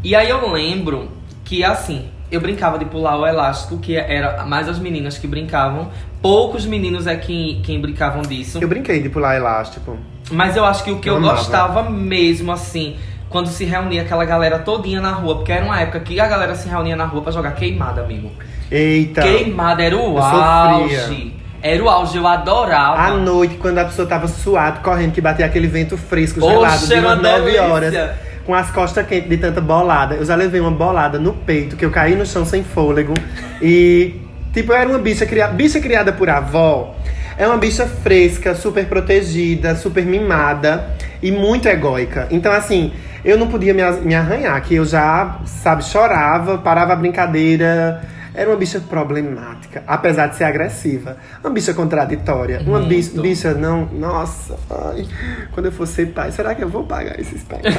[0.02, 1.08] E aí eu lembro
[1.44, 5.90] que assim, eu brincava de pular o elástico, que era mais as meninas que brincavam.
[6.20, 8.58] Poucos meninos é quem, quem brincavam disso.
[8.60, 9.96] Eu brinquei de pular elástico.
[10.30, 12.96] Mas eu acho que o que Eu eu, gostava mesmo, assim,
[13.28, 16.54] quando se reunia aquela galera todinha na rua, porque era uma época que a galera
[16.54, 18.30] se reunia na rua pra jogar queimada, amigo.
[18.70, 19.22] Eita.
[19.22, 21.32] Queimada era o eu sofria.
[21.66, 23.00] Era o auge, eu adorava.
[23.00, 26.86] À noite, quando a pessoa tava suado, correndo, que batia aquele vento fresco, Oxe, gelado,
[26.86, 27.62] de umas uma 9 delícia.
[27.64, 28.10] horas.
[28.44, 30.14] Com as costas quentes de tanta bolada.
[30.14, 33.14] Eu já levei uma bolada no peito, que eu caí no chão sem fôlego.
[33.60, 34.14] E,
[34.54, 35.52] tipo, eu era uma bicha criada.
[35.54, 36.94] Bicha criada por avó.
[37.36, 42.28] É uma bicha fresca, super protegida, super mimada e muito egóica.
[42.30, 42.92] Então, assim,
[43.24, 48.00] eu não podia me, me arranhar, que eu já, sabe, chorava, parava a brincadeira.
[48.36, 51.16] Era uma bicha problemática, apesar de ser agressiva.
[51.42, 52.60] Uma bicha contraditória.
[52.66, 53.86] Uma bicha, bicha não.
[53.86, 55.06] Nossa, ai.
[55.52, 57.78] Quando eu for ser pai, será que eu vou pagar esses pecados?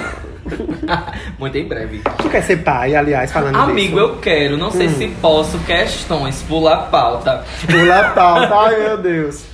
[1.38, 2.02] Muito em breve.
[2.18, 4.00] tu quer ser pai, aliás, falando Amigo, disso?
[4.00, 4.96] eu quero, não sei Hum.
[4.98, 7.44] se posso, questões, pular a pauta.
[7.70, 9.46] Pula a pauta, ai meu Deus.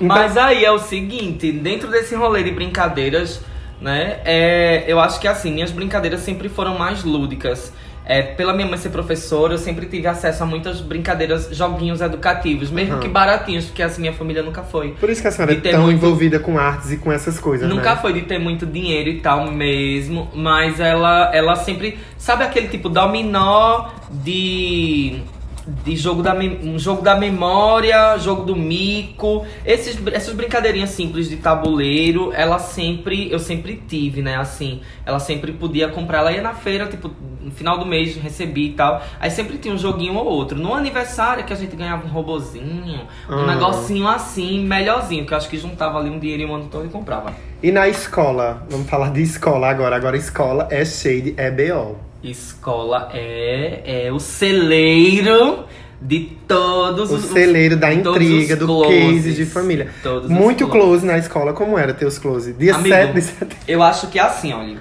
[0.00, 3.40] Então, Mas aí é o seguinte, dentro desse rolê de brincadeiras,
[3.80, 4.18] né?
[4.24, 7.72] É, eu acho que assim, minhas brincadeiras sempre foram mais lúdicas.
[8.12, 12.68] É, pela minha mãe ser professora, eu sempre tive acesso a muitas brincadeiras, joguinhos educativos,
[12.68, 13.00] mesmo Uhum.
[13.00, 14.90] que baratinhos, porque assim minha família nunca foi.
[14.98, 17.68] por isso que a senhora é tão muito- envolvida com artes e com essas coisas,
[17.68, 18.00] Nunca né?
[18.02, 21.98] foi de ter muito dinheiro e tal mesmo, mas ela, ela sempre.
[22.18, 25.22] Sabe aquele tipo dominó de.
[25.84, 31.36] De jogo da, um jogo da memória, jogo do mico, esses, essas brincadeirinhas simples de
[31.36, 34.36] tabuleiro, ela sempre, eu sempre tive, né?
[34.36, 38.66] Assim, ela sempre podia comprar, ela ia na feira, tipo, no final do mês recebi
[38.68, 39.02] e tal.
[39.18, 40.58] Aí sempre tinha um joguinho ou outro.
[40.58, 43.46] No aniversário que a gente ganhava um robozinho, um Ah.
[43.54, 46.88] negocinho assim, melhorzinho, que eu acho que juntava ali um dinheiro um ano todo e
[46.88, 47.32] comprava.
[47.62, 49.94] E na escola, vamos falar de escola agora.
[49.96, 52.09] Agora escola é shade, é BO.
[52.22, 55.64] Escola é, é o celeiro
[56.00, 58.90] de todos O os celeiro da intriga, do closes.
[59.24, 59.90] case de família.
[60.28, 61.52] Muito close na escola.
[61.52, 62.52] Como era teus close?
[62.54, 63.56] Dia Amigo, 7 de setembro.
[63.68, 64.78] Eu acho que é assim, olha.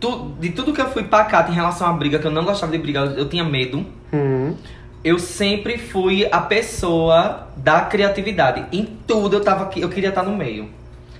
[0.00, 2.70] Tu- de tudo que eu fui pacato em relação à briga, que eu não gostava
[2.72, 3.84] de brigar, eu, eu tinha medo.
[4.12, 4.54] Hum.
[5.02, 8.64] Eu sempre fui a pessoa da criatividade.
[8.72, 10.68] Em tudo eu tava aqui, eu queria estar no meio.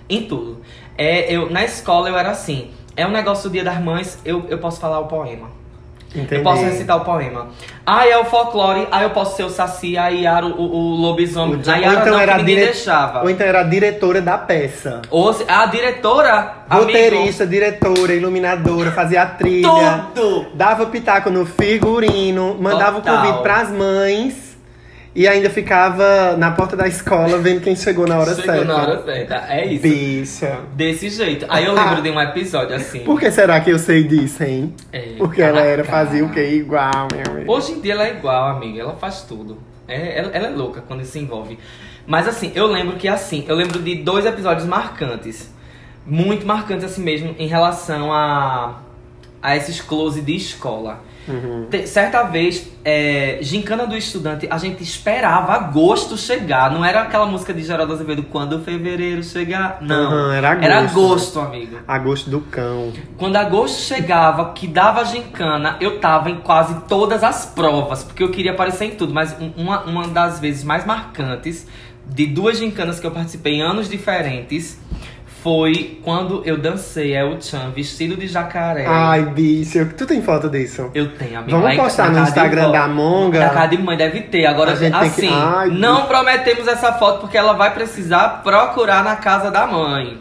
[0.09, 0.61] Em tudo.
[0.97, 2.69] É, eu, na escola eu era assim.
[2.97, 5.49] É um negócio do Dia das Mães, eu, eu posso falar o poema.
[6.15, 6.37] Entendi.
[6.37, 7.49] Eu posso recitar o poema.
[7.85, 11.61] Ah, é o folclore, ah, eu posso ser o Saci, a Yara, o, o lobisomem.
[11.67, 13.23] Ou a Yara então não, era que dire- deixava.
[13.25, 15.03] Ou então era a diretora da peça.
[15.11, 20.07] Ou se- a diretora, amigo, Roteirista, diretora, iluminadora, fazia a trilha.
[20.15, 20.47] tudo.
[20.55, 23.15] Dava pitaco no figurino, mandava Total.
[23.17, 24.44] o convite pras mães
[25.14, 28.64] e ainda ficava na porta da escola vendo quem chegou na hora Chegou certa.
[28.64, 29.83] na hora certa, é isso.
[29.83, 30.59] Bicha.
[30.74, 31.46] Desse jeito.
[31.48, 33.00] Aí eu lembro de um episódio assim.
[33.00, 34.74] Por que será que eu sei disso, hein?
[34.92, 36.07] É, Porque ela era, caraca.
[36.07, 36.44] fazia o quê?
[36.55, 37.53] Igual, meu amigo.
[37.53, 38.81] Hoje em dia ela é igual, amiga.
[38.81, 39.59] Ela faz tudo.
[39.87, 41.59] É, ela, ela é louca quando se envolve.
[42.07, 45.53] Mas assim, eu lembro que assim, eu lembro de dois episódios marcantes.
[46.05, 48.81] Muito marcantes assim mesmo em relação a,
[49.40, 51.00] a esses close de escola.
[51.27, 51.69] Uhum.
[51.87, 56.71] Certa vez, é, Gincana do Estudante, a gente esperava agosto chegar.
[56.71, 59.79] Não era aquela música de Geraldo Azevedo, quando fevereiro chegar.
[59.81, 59.95] Não.
[60.13, 60.65] Aham, era agosto.
[60.65, 61.79] Era agosto, amigo.
[61.89, 62.93] Agosto do cão.
[63.17, 68.31] Quando agosto chegava, que dava gincana, eu tava em quase todas as provas, porque eu
[68.31, 69.15] queria aparecer em tudo.
[69.15, 71.67] Mas um- uma, uma das vezes mais marcantes,
[72.07, 74.79] de duas gincanas que eu participei em anos diferentes,
[75.45, 78.87] foi quando eu dancei El Chan vestido de jacaré.
[78.89, 80.91] Ai, bicho, tu tem foto disso?
[80.95, 81.61] Eu tenho, amigo.
[81.61, 83.41] Vamos postar no de Instagram da Monga?
[83.41, 84.47] Da casa de mãe deve ter.
[84.47, 86.09] Agora, A gente tem que- assim, Ai, não bicho.
[86.09, 90.17] prometemos essa foto porque ela vai precisar procurar na casa da mãe.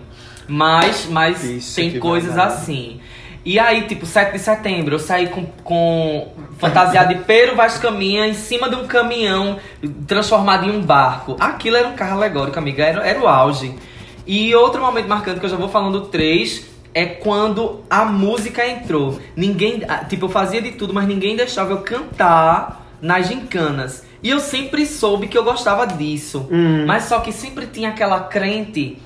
[0.46, 2.56] Mas, mas Bicho, tem coisas babado.
[2.56, 3.00] assim.
[3.46, 8.28] E aí, tipo, 7 de setembro, eu saí com, com fantasiado de Pero Vaz Caminha
[8.28, 9.58] em cima de um caminhão
[10.06, 11.38] transformado em um barco.
[11.40, 13.74] Aquilo era um carro alegórico, amiga, era, era o auge.
[14.26, 19.20] E outro momento marcante que eu já vou falando três é quando a música entrou.
[19.36, 24.06] Ninguém, ah, tipo, eu fazia de tudo, mas ninguém deixava eu cantar nas gincanas.
[24.22, 26.48] E eu sempre soube que eu gostava disso.
[26.50, 26.86] Hum.
[26.86, 28.98] Mas só que sempre tinha aquela crente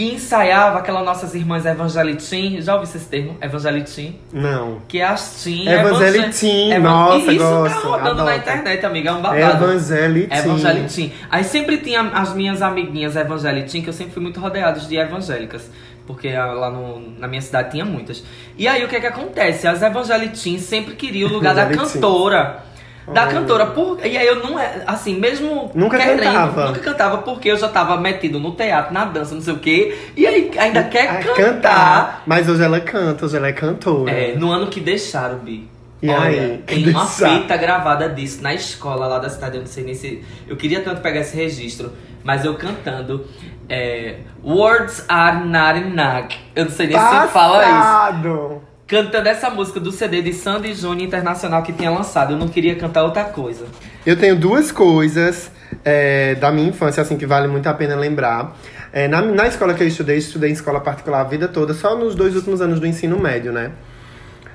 [0.00, 2.58] que ensaiava aquelas nossas irmãs evangelitim.
[2.62, 3.36] Já ouviu esse termo?
[3.38, 4.18] Evangelitim?
[4.32, 4.80] Não.
[4.88, 5.68] Que é as teen.
[5.68, 8.36] Evangelitim, evan- nossa, Isso gosto, tá rodando na adoro.
[8.38, 9.10] internet, amiga.
[9.10, 9.64] É um babado.
[9.64, 10.34] Evangelitim.
[10.34, 11.12] Evangelitim.
[11.30, 15.70] Aí sempre tinha as minhas amiguinhas evangelitim, que eu sempre fui muito rodeados de evangélicas.
[16.06, 18.24] Porque ah, lá no- na minha cidade tinha muitas.
[18.56, 19.68] E aí o que é que acontece?
[19.68, 22.69] As evangelitim sempre queriam o lugar da cantora.
[23.12, 23.66] Da cantora.
[23.66, 24.82] Por, e aí eu não é.
[24.86, 25.70] Assim, mesmo.
[25.74, 26.66] Nunca querendo, cantava.
[26.66, 29.96] Nunca cantava porque eu já tava metido no teatro, na dança, não sei o quê.
[30.16, 32.22] E aí ainda quer Ah, cantar.
[32.26, 34.10] Mas hoje ela canta, hoje ela é cantora.
[34.10, 35.68] É, no ano que deixaram, Bi.
[36.02, 36.62] E Olha, aí?
[36.66, 37.42] tem uma deixaram?
[37.42, 40.24] fita gravada disso na escola lá da cidade, eu não sei nem se.
[40.48, 41.92] Eu queria tanto pegar esse registro,
[42.24, 43.26] mas eu cantando.
[43.68, 46.30] é, Words are not enough.
[46.56, 48.60] Eu não sei nem se fala isso.
[48.90, 52.32] Cantando essa música do CD de Sandy Júnior Internacional que tinha lançado.
[52.32, 53.66] Eu não queria cantar outra coisa.
[54.04, 55.48] Eu tenho duas coisas
[55.84, 58.58] é, da minha infância, assim, que vale muito a pena lembrar.
[58.92, 61.96] É, na, na escola que eu estudei, estudei em escola particular a vida toda, só
[61.96, 63.70] nos dois últimos anos do ensino médio, né?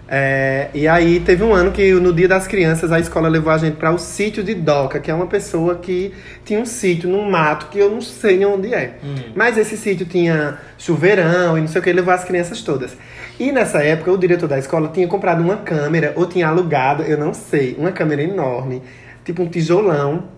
[0.07, 3.57] É, e aí teve um ano que no Dia das Crianças a escola levou a
[3.57, 6.13] gente para o sítio de Doca, que é uma pessoa que
[6.43, 8.97] tinha um sítio no mato que eu não sei nem onde é.
[9.35, 12.95] Mas esse sítio tinha chuveirão e não sei o que, levou as crianças todas.
[13.39, 17.17] E nessa época o diretor da escola tinha comprado uma câmera ou tinha alugado, eu
[17.17, 18.83] não sei, uma câmera enorme,
[19.23, 20.35] tipo um tijolão.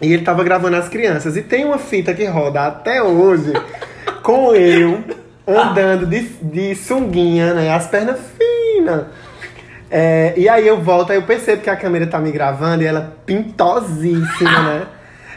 [0.00, 1.36] E ele tava gravando as crianças.
[1.36, 3.52] E tem uma fita que roda até hoje
[4.22, 5.04] com eu
[5.46, 7.74] andando de, de sunguinha, né?
[7.74, 8.59] As pernas finas.
[9.90, 12.86] É, e aí eu volto, aí eu percebo que a câmera tá me gravando e
[12.86, 14.86] ela pintosíssima, né?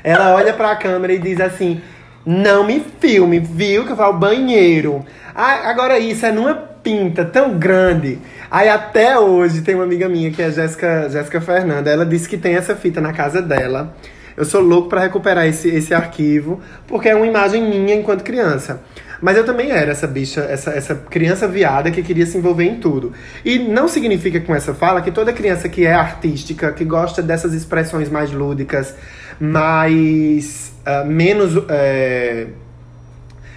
[0.04, 1.82] Ela olha pra câmera e diz assim:
[2.26, 3.86] Não me filme, viu?
[3.86, 5.04] Que eu vou ao banheiro.
[5.34, 8.20] Ah, agora isso é numa pinta tão grande.
[8.52, 11.90] Aí até hoje tem uma amiga minha que é Jéssica, Jéssica Fernanda.
[11.90, 13.96] Ela disse que tem essa fita na casa dela.
[14.36, 18.82] Eu sou louco pra recuperar esse, esse arquivo, porque é uma imagem minha enquanto criança.
[19.22, 22.76] Mas eu também era essa bicha, essa, essa criança viada que queria se envolver em
[22.76, 23.14] tudo.
[23.46, 27.54] E não significa com essa fala que toda criança que é artística, que gosta dessas
[27.54, 28.94] expressões mais lúdicas,
[29.40, 30.74] mais.
[30.86, 31.54] ah, menos.
[31.70, 32.48] é,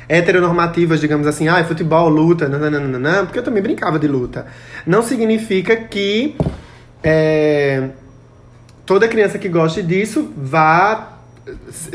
[0.09, 4.47] heteronormativas, digamos assim, ah, futebol, luta, nananana, porque eu também brincava de luta.
[4.87, 6.37] Não significa que
[7.03, 7.89] é,
[8.87, 11.19] toda criança que goste disso vá,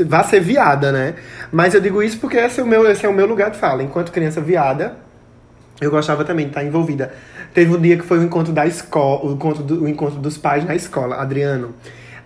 [0.06, 1.14] vá ser viada, né?
[1.50, 3.56] Mas eu digo isso porque esse é, o meu, esse é o meu lugar de
[3.56, 3.82] fala.
[3.82, 4.96] Enquanto criança viada,
[5.80, 7.12] eu gostava também de estar envolvida.
[7.52, 10.38] Teve um dia que foi o encontro da escola, o encontro, do, o encontro dos
[10.38, 11.74] pais na escola, Adriano.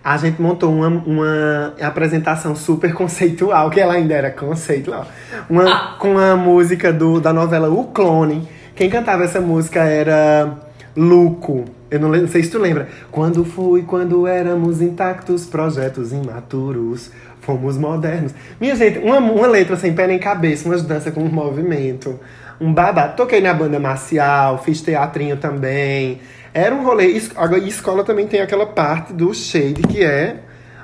[0.03, 5.05] A gente montou uma, uma apresentação super conceitual, que ela ainda era conceitual.
[5.49, 8.47] Uma, com a música do, da novela O Clone.
[8.75, 10.53] Quem cantava essa música era
[10.95, 11.76] Luco.
[11.89, 12.89] Eu não, não sei se tu lembra.
[13.11, 18.33] Quando fui, quando éramos intactos, projetos imaturos, fomos modernos.
[18.59, 22.19] Minha gente, uma, uma letra sem pé nem cabeça, umas danças com um movimento,
[22.59, 23.07] um babá.
[23.07, 26.19] Toquei na banda marcial, fiz teatrinho também.
[26.53, 27.21] Era um rolê.
[27.35, 30.37] Agora, escola também tem aquela parte do shade que é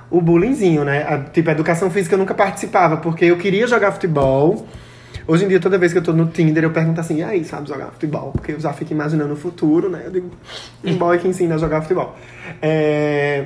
[0.09, 1.03] o bullyingzinho, né?
[1.07, 4.65] A, tipo, a educação física eu nunca participava, porque eu queria jogar futebol.
[5.27, 7.43] Hoje em dia, toda vez que eu tô no Tinder, eu pergunto assim, e aí,
[7.45, 8.31] sabe jogar futebol?
[8.31, 10.03] Porque eu já fico imaginando o futuro, né?
[10.05, 10.31] Eu digo,
[10.83, 12.15] um boy que ensina a jogar futebol.
[12.61, 13.45] É,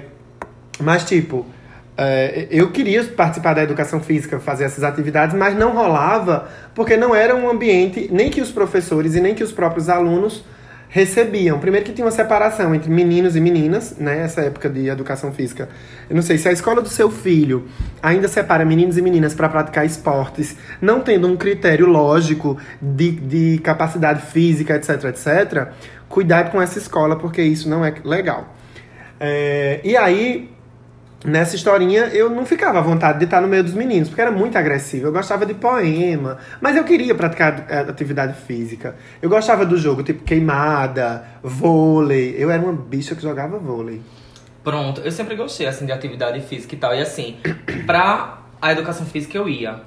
[0.80, 1.45] Mas, tipo,
[1.97, 7.15] é, eu queria participar da educação física, fazer essas atividades, mas não rolava, porque não
[7.15, 10.43] era um ambiente, nem que os professores e nem que os próprios alunos
[10.89, 11.60] recebiam.
[11.60, 14.21] Primeiro que tinha uma separação entre meninos e meninas, né?
[14.21, 15.69] Essa época de educação física.
[16.10, 17.67] Eu não sei se a escola do seu filho
[18.02, 23.60] ainda separa meninos e meninas para praticar esportes, não tendo um critério lógico de, de
[23.60, 25.67] capacidade física, etc, etc.
[26.08, 28.56] Cuidado com essa escola, porque isso não é legal.
[29.19, 30.50] É, e aí,
[31.28, 34.32] nessa historinha, eu não ficava à vontade de estar no meio dos meninos, porque era
[34.32, 35.08] muito agressivo.
[35.08, 38.96] Eu gostava de poema, mas eu queria praticar eh, atividade física.
[39.22, 42.36] Eu gostava do jogo, tipo queimada, vôlei.
[42.38, 44.02] Eu era uma bicha que jogava vôlei.
[44.63, 46.96] Pronto, eu sempre gostei assim de atividade física e tal.
[46.96, 47.38] E assim,
[47.86, 49.82] pra a educação física eu ia.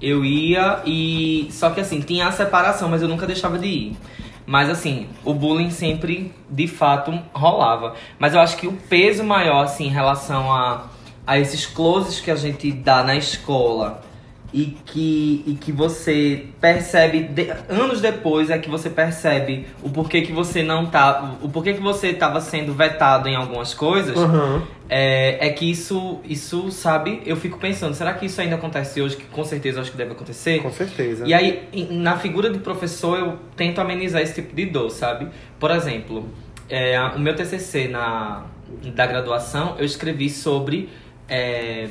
[0.00, 1.48] Eu ia e.
[1.50, 3.96] Só que assim, tinha a separação, mas eu nunca deixava de ir.
[4.46, 7.94] Mas assim, o bullying sempre de fato rolava.
[8.18, 10.84] Mas eu acho que o peso maior, assim, em relação a,
[11.26, 14.02] a esses closes que a gente dá na escola
[14.52, 20.22] e que, e que você percebe de- anos depois é que você percebe o porquê
[20.22, 21.36] que você não tá.
[21.42, 24.16] O porquê que você estava sendo vetado em algumas coisas.
[24.16, 24.62] Uhum.
[24.88, 29.16] É, é que isso, isso, sabe, eu fico pensando, será que isso ainda acontece hoje?
[29.16, 30.62] Que com certeza acho que deve acontecer.
[30.62, 31.26] Com certeza.
[31.26, 35.26] E aí, na figura de professor, eu tento amenizar esse tipo de dor, sabe?
[35.58, 36.28] Por exemplo,
[36.70, 38.44] é, o meu TCC na,
[38.94, 40.88] da graduação, eu escrevi sobre.
[41.28, 41.88] é,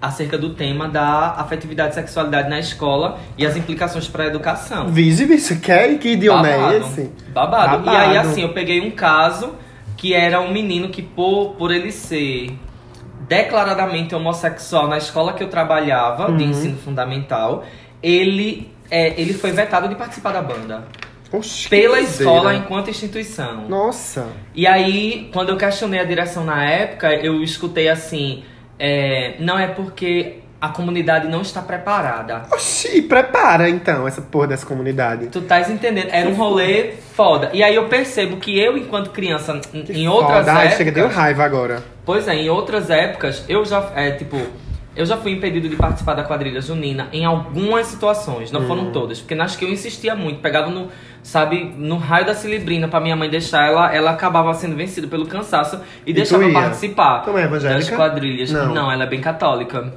[0.00, 4.88] acerca do tema da afetividade e sexualidade na escola e as implicações para a educação.
[4.88, 6.76] Vige, bicho, que, que idioma é Babado.
[6.76, 7.10] esse?
[7.32, 7.78] Babado.
[7.78, 7.90] Babado.
[7.90, 9.54] E aí, assim, eu peguei um caso
[9.96, 12.58] que era um menino que, por, por ele ser
[13.28, 16.50] declaradamente homossexual na escola que eu trabalhava, de Uhum.
[16.50, 17.64] ensino fundamental,
[18.02, 20.84] ele, é, ele foi vetado de participar da banda.
[21.70, 23.66] Pela escola enquanto instituição.
[23.66, 24.26] Nossa.
[24.54, 28.44] E aí, quando eu questionei a direção na época, eu escutei assim:
[28.78, 32.42] é, não é porque a comunidade não está preparada.
[32.52, 35.26] Oxi, prepara então essa porra dessa comunidade.
[35.26, 36.08] Tu estás entendendo?
[36.10, 37.50] Era um rolê foda.
[37.52, 40.52] E aí eu percebo que eu, enquanto criança, em- Que em outras foda.
[40.52, 40.76] Ai, épocas.
[40.78, 41.82] chega, deu raiva agora.
[42.04, 43.90] Pois é, em outras épocas, eu já.
[43.96, 44.38] É, tipo.
[44.94, 48.66] Eu já fui impedido de participar da quadrilha junina em algumas situações, não Hum.
[48.68, 50.88] foram todas, porque nas que eu insistia muito, pegava no,
[51.22, 55.26] sabe, no raio da cilibrina pra minha mãe deixar ela, ela acabava sendo vencida pelo
[55.26, 57.78] cansaço e, tu deixava participar Tu é evangélica?
[57.78, 58.50] das quadrilhas.
[58.50, 58.90] Não.
[58.90, 59.92] ela é bem católica.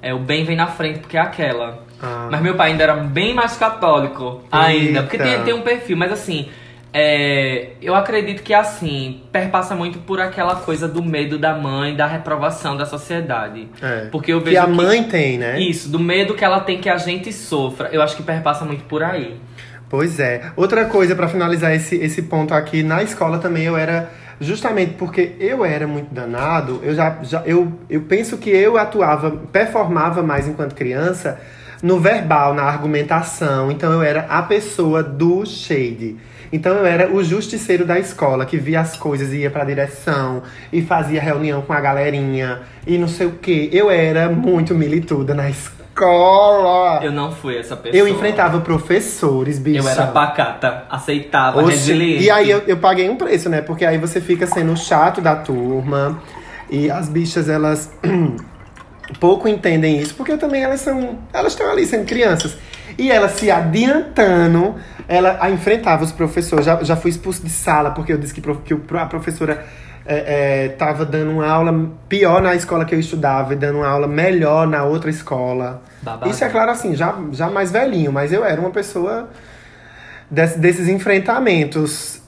[0.00, 1.84] É, o bem vem na frente porque é aquela.
[2.00, 2.28] Ah.
[2.30, 5.02] Mas meu pai ainda era bem mais católico ainda.
[5.02, 6.48] Porque tem, tem um perfil, mas assim.
[6.94, 12.06] é, eu acredito que assim, perpassa muito por aquela coisa do medo da mãe, da
[12.06, 13.68] reprovação da sociedade.
[13.82, 14.06] É.
[14.12, 15.58] Porque eu Que vejo a mãe tem, né?
[15.60, 17.88] Isso, do medo que ela tem que a gente sofra.
[17.92, 19.36] Eu acho que perpassa muito por aí.
[19.88, 20.42] Pois é.
[20.54, 25.32] Outra coisa pra finalizar esse, esse ponto aqui, na escola também eu era justamente porque
[25.40, 30.46] eu era muito danado, eu já, já eu, eu penso que eu atuava, performava mais
[30.46, 31.40] enquanto criança
[31.82, 33.70] no verbal, na argumentação.
[33.70, 36.16] Então eu era a pessoa do shade.
[36.52, 40.42] Então eu era o justiceiro da escola, que via as coisas e ia pra direção
[40.72, 43.68] e fazia reunião com a galerinha e não sei o quê.
[43.72, 45.77] Eu era muito milituda na escola.
[47.02, 47.98] Eu não fui essa pessoa.
[47.98, 49.84] Eu enfrentava professores, bicho.
[49.84, 52.24] Eu era pacata, aceitava, Oxi, resiliente.
[52.24, 53.60] E aí eu, eu paguei um preço, né?
[53.60, 56.20] Porque aí você fica sendo o chato da turma.
[56.70, 57.90] E as bichas, elas
[59.20, 61.18] pouco entendem isso, porque também elas são.
[61.32, 62.56] Elas estão ali sendo crianças.
[62.96, 64.74] E ela se adiantando,
[65.06, 66.64] ela a enfrentava os professores.
[66.64, 69.64] Já, já fui expulso de sala, porque eu disse que, prof- que a professora
[70.08, 73.88] é, é, tava dando uma aula pior na escola que eu estudava e dando uma
[73.88, 75.82] aula melhor na outra escola.
[76.02, 76.30] Babado.
[76.30, 79.28] Isso é claro assim, já, já mais velhinho, mas eu era uma pessoa
[80.30, 82.20] desse- desses enfrentamentos.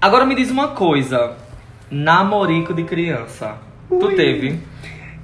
[0.00, 1.32] Agora me diz uma coisa.
[1.90, 3.54] Namorico de criança.
[3.88, 4.14] Tu Ui.
[4.14, 4.60] teve?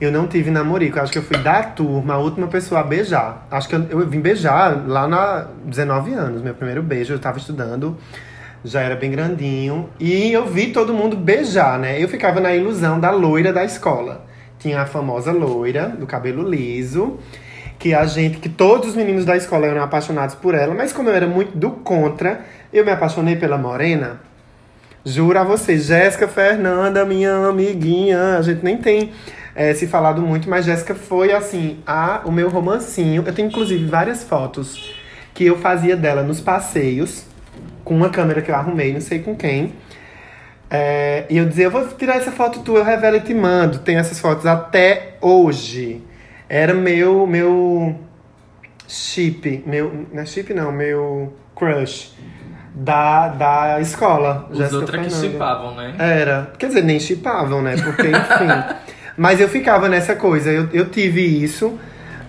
[0.01, 3.47] Eu não tive namorico, acho que eu fui da turma, a última pessoa a beijar.
[3.51, 7.39] Acho que eu, eu vim beijar lá na 19 anos, meu primeiro beijo, eu tava
[7.39, 7.97] estudando,
[8.65, 9.89] já era bem grandinho.
[9.99, 12.03] E eu vi todo mundo beijar, né?
[12.03, 14.27] Eu ficava na ilusão da loira da escola.
[14.59, 17.19] Tinha a famosa loira, do cabelo liso,
[17.79, 21.09] que a gente, que todos os meninos da escola eram apaixonados por ela, mas como
[21.09, 22.41] eu era muito do contra,
[22.73, 24.21] eu me apaixonei pela morena.
[25.05, 29.13] Juro a você, Jéssica Fernanda, minha amiguinha, a gente nem tem
[29.55, 33.23] eh, se falado muito, mas Jéssica foi assim, a, o meu romancinho.
[33.25, 34.93] Eu tenho inclusive várias fotos
[35.33, 37.25] que eu fazia dela nos passeios,
[37.89, 39.73] com uma câmera que eu arrumei, não sei com quem.
[40.71, 43.79] É, e eu dizia, eu vou tirar essa foto tua, eu revelo e te mando.
[43.79, 46.03] Tem essas fotos até hoje.
[46.49, 47.99] Era meu, meu
[48.87, 52.15] chip, meu, não é chip não, meu crush
[52.75, 54.47] da, da escola.
[54.51, 55.33] Os Jéssica outros que Fernanda.
[55.33, 55.95] chipavam, né?
[55.99, 56.53] Era.
[56.59, 57.75] Quer dizer, nem chipavam, né?
[57.83, 58.77] Porque, enfim.
[59.17, 60.51] mas eu ficava nessa coisa.
[60.51, 61.79] Eu, eu tive isso,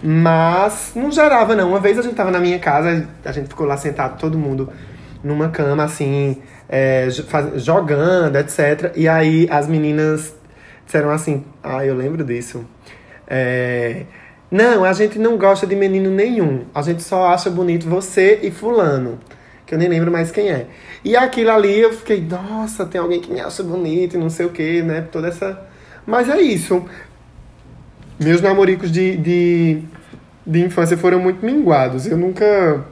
[0.02, 1.70] mas não gerava, não.
[1.70, 4.72] Uma vez a gente tava na minha casa, a gente ficou lá sentado, todo mundo
[5.24, 7.08] numa cama, assim, é,
[7.56, 8.94] jogando, etc.
[8.96, 10.34] E aí as meninas
[10.86, 12.66] disseram assim: Ah, eu lembro disso.
[13.28, 14.06] É,
[14.52, 16.66] não, a gente não gosta de menino nenhum.
[16.74, 19.20] A gente só acha bonito você e fulano.
[19.66, 20.66] Que eu nem lembro mais quem é.
[21.06, 24.48] E aquilo ali eu fiquei, nossa, tem alguém que me acha bonito e não sei
[24.48, 25.02] o que, né?
[25.12, 25.62] Toda essa.
[26.08, 26.84] Mas é isso.
[28.20, 29.84] Meus namoricos de, de,
[30.46, 32.08] de infância foram muito minguados.
[32.08, 32.84] Eu nunca.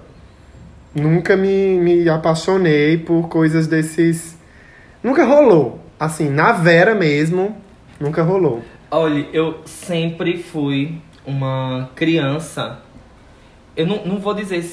[0.99, 4.37] Nunca me, me apaixonei por coisas desses.
[5.03, 5.79] Nunca rolou.
[5.99, 7.55] Assim, na Vera mesmo,
[7.99, 8.63] nunca rolou.
[8.89, 12.79] Olha, eu sempre fui uma criança.
[13.75, 14.63] Eu não, não vou dizer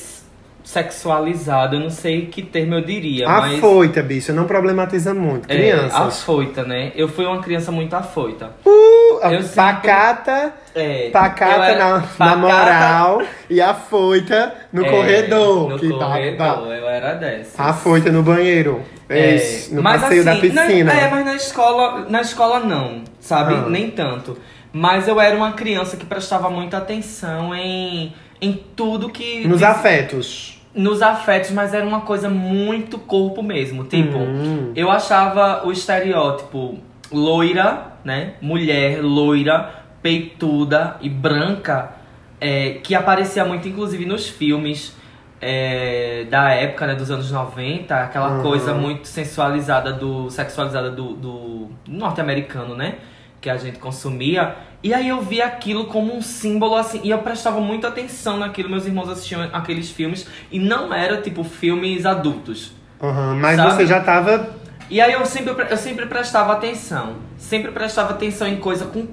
[0.62, 3.58] sexualizada, eu não sei que termo eu diria, mas.
[3.58, 5.50] Afoita, bicho, não problematiza muito.
[5.50, 5.94] É, Crianças.
[5.94, 6.90] afoita, né?
[6.96, 8.50] Eu fui uma criança muito afoita.
[8.64, 14.90] Uh, eu sempre- pacata, É, pacata era- na, na pacata- moral e afoita no é,
[14.90, 15.70] corredor.
[15.70, 17.62] No que tá- corredor, tá- eu era dessa.
[17.62, 18.82] Afoita no banheiro.
[19.08, 20.92] É, Esse, no mas passeio da assim, na- piscina.
[20.92, 23.54] é, mas na escola, na escola não, sabe?
[23.54, 23.66] Ah.
[23.68, 24.36] Nem tanto.
[24.72, 29.46] Mas eu era uma criança que prestava muita atenção em, em tudo que.
[29.46, 30.60] Nos diz- afetos.
[30.74, 33.84] Nos afetos, mas era uma coisa muito corpo mesmo.
[33.84, 34.72] Tipo, Hum.
[34.74, 36.78] eu achava o estereótipo
[37.12, 38.32] loira, né?
[38.42, 41.92] Mulher loira, peituda e branca,
[42.38, 44.94] é, que aparecia muito, inclusive, nos filmes
[45.40, 46.94] é, da época, né?
[46.94, 48.42] Dos anos 90, aquela Uhum.
[48.42, 50.28] coisa muito sensualizada do.
[50.30, 52.96] sexualizada do, do norte-americano, né?
[53.40, 54.54] Que a gente consumia.
[54.82, 58.68] E aí eu via aquilo como um símbolo, assim, e eu prestava muita atenção naquilo.
[58.68, 62.72] Meus irmãos assistiam aqueles filmes, e não era tipo filmes adultos.
[63.02, 63.72] Aham, mas Sabe?
[63.72, 64.50] você já tava.
[64.90, 67.14] E aí eu sempre, eu sempre prestava atenção.
[67.38, 69.06] Sempre prestava atenção em coisa com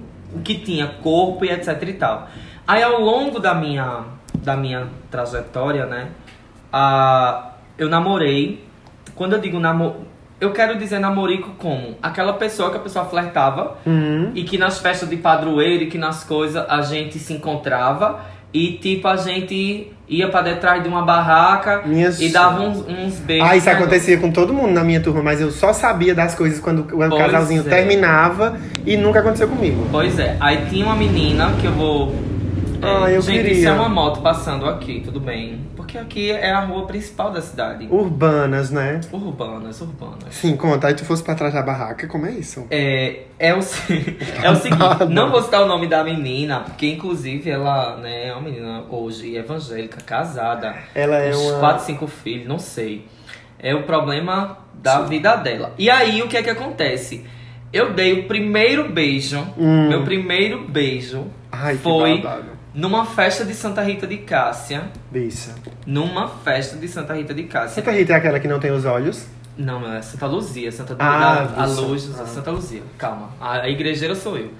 [0.43, 2.27] que tinha corpo e etc e tal.
[2.67, 6.09] Aí ao longo da minha, da minha trajetória, né?
[6.71, 8.63] a eu namorei.
[9.15, 10.07] Quando eu digo namoro.
[10.39, 14.31] Eu quero dizer namorico como aquela pessoa que a pessoa flertava Hum.
[14.33, 18.21] e que nas festas de padroeiro e que nas coisas a gente se encontrava
[18.53, 23.13] e tipo a gente ia pra detrás de uma barraca Minhas- e dava uns, uns
[23.19, 23.47] beijos.
[23.49, 23.71] Ah, isso né?
[23.73, 26.83] acontecia com todo mundo na minha turma, mas eu só sabia das coisas quando o
[26.85, 27.69] Pois casalzinho é.
[27.69, 29.87] terminava e nunca aconteceu comigo.
[29.89, 32.13] Pois é, aí tinha uma menina que eu vou.
[32.81, 33.51] É, Ah, eu gente, queria.
[33.53, 35.59] isso é uma moto passando aqui, tudo bem.
[35.75, 37.87] Porque aqui é a rua principal da cidade.
[37.89, 38.99] Urbanas, né?
[39.11, 40.31] Urbanas, urbanas.
[40.31, 40.87] Sim, conta.
[40.87, 42.65] Aí tu fosse pra trás da barraca, como é isso?
[42.71, 43.59] É, é, o,
[44.43, 48.33] é o seguinte, não vou citar o nome da menina, porque inclusive ela né, é
[48.33, 51.59] uma menina hoje evangélica, casada, Ela é uns uma.
[51.59, 53.05] quatro, cinco filhos, não sei.
[53.59, 55.73] É o problema da vida dela.
[55.77, 57.23] E aí, o que é que acontece?
[57.71, 59.87] Eu dei o primeiro beijo, Hum.
[59.87, 62.21] meu primeiro beijo Ai, foi.
[62.73, 64.83] Numa festa de Santa Rita de Cássia.
[65.11, 65.51] Bicha.
[65.85, 67.81] Numa festa de Santa Rita de Cássia.
[67.83, 69.25] Santa Rita é aquela que não tem os olhos?
[69.57, 72.25] Não, é Santa Luzia, Santa Ah, da, a luz, Ah.
[72.25, 72.81] Santa Luzia.
[72.97, 74.51] Calma, a, a igrejeira sou eu.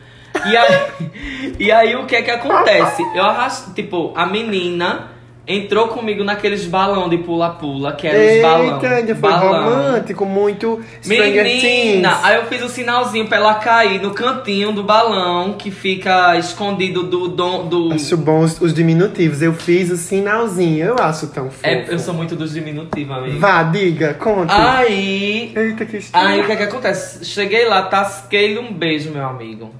[0.45, 3.01] E aí, e aí o que é que acontece?
[3.15, 5.07] Eu arrasto, tipo, a menina
[5.47, 8.75] entrou comigo naqueles balão de pula-pula, que eram os balão.
[8.75, 9.63] Eita, ainda foi balão.
[9.63, 12.23] romântico, muito Stranger Menina, Things.
[12.23, 17.03] aí eu fiz o sinalzinho pra ela cair no cantinho do balão que fica escondido
[17.03, 17.93] do dom do.
[17.93, 19.41] Acho bom os, os diminutivos.
[19.41, 20.85] Eu fiz o sinalzinho.
[20.85, 21.65] Eu acho tão fofo.
[21.65, 23.39] É, eu sou muito dos diminutivos, amigo.
[23.39, 24.53] Vá, diga, conta.
[24.77, 26.27] Aí Eita, que estranho.
[26.27, 27.25] Aí o que é que acontece?
[27.25, 29.71] Cheguei lá, tasquei-lhe um beijo, meu amigo.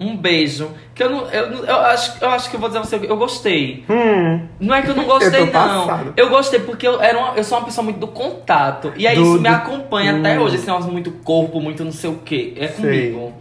[0.00, 0.70] Um beijo.
[0.94, 1.26] Que eu não.
[1.30, 3.84] Eu, eu, acho, eu acho que eu vou dizer a você, eu gostei.
[3.88, 6.12] Hum, Não é que eu não gostei, Eu não.
[6.16, 8.92] Eu gostei porque eu, era uma- eu sou uma pessoa muito do contato.
[8.96, 10.20] E aí Do- isso me do- acompanha Hum.
[10.20, 12.54] até hoje, esse negócio muito corpo, muito não sei o quê.
[12.56, 12.76] É Sei.
[13.12, 13.34] comigo.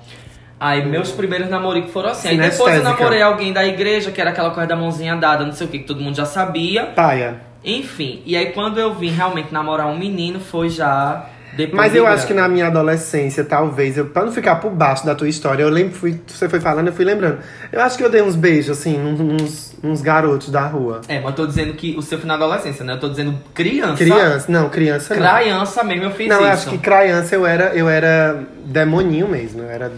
[0.60, 2.28] Aí meus primeiros namoricos foram assim.
[2.28, 5.54] Aí depois eu namorei alguém da igreja, que era aquela coisa da mãozinha dada, não
[5.54, 6.88] sei o que, que todo mundo já sabia.
[6.88, 7.40] paia.
[7.64, 12.06] Enfim, e aí quando eu vim realmente namorar um menino, foi já depois Mas eu
[12.06, 15.64] acho que na minha adolescência, talvez, eu, pra não ficar por baixo da tua história,
[15.64, 17.40] eu lembro, fui, você foi falando, eu fui lembrando.
[17.72, 21.02] Eu acho que eu dei uns beijos, assim, nos, nos garotos da rua.
[21.08, 22.94] É, mas eu tô dizendo que o seu foi na adolescência, né?
[22.94, 23.98] Eu tô dizendo criança.
[23.98, 25.22] Criança, não, criança não.
[25.22, 26.46] Criança mesmo, eu fiz Não, isso.
[26.46, 29.92] eu acho que criança eu era, eu era demoninho mesmo, eu era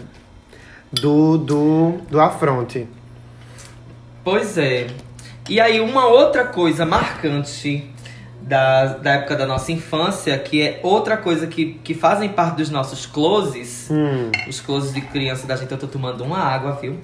[0.90, 2.88] do, do, do afronte.
[4.24, 4.86] Pois é.
[5.48, 7.91] E aí, uma outra coisa marcante
[8.52, 12.68] da, da época da nossa infância, que é outra coisa que, que fazem parte dos
[12.68, 13.88] nossos closes.
[13.90, 16.98] Hum, Os closes de criança da gente, eu tô tomando uma água, viu?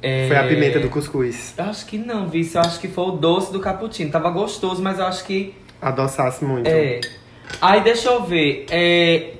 [0.00, 1.54] É, foi a pimenta do cuscuz.
[1.58, 2.54] Eu acho que não, Vice.
[2.54, 4.10] Eu acho que foi o doce do cappuccino.
[4.12, 5.54] Tava gostoso, mas eu acho que.
[5.82, 6.68] Adoçasse muito.
[6.68, 7.00] É.
[7.60, 8.66] Aí deixa eu ver.
[8.70, 9.32] É,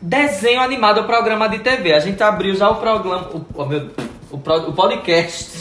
[0.00, 1.92] desenho animado é o programa de TV.
[1.92, 3.28] A gente abriu já o programa.
[3.34, 3.90] O, oh, meu,
[4.30, 5.55] o, pro- o podcast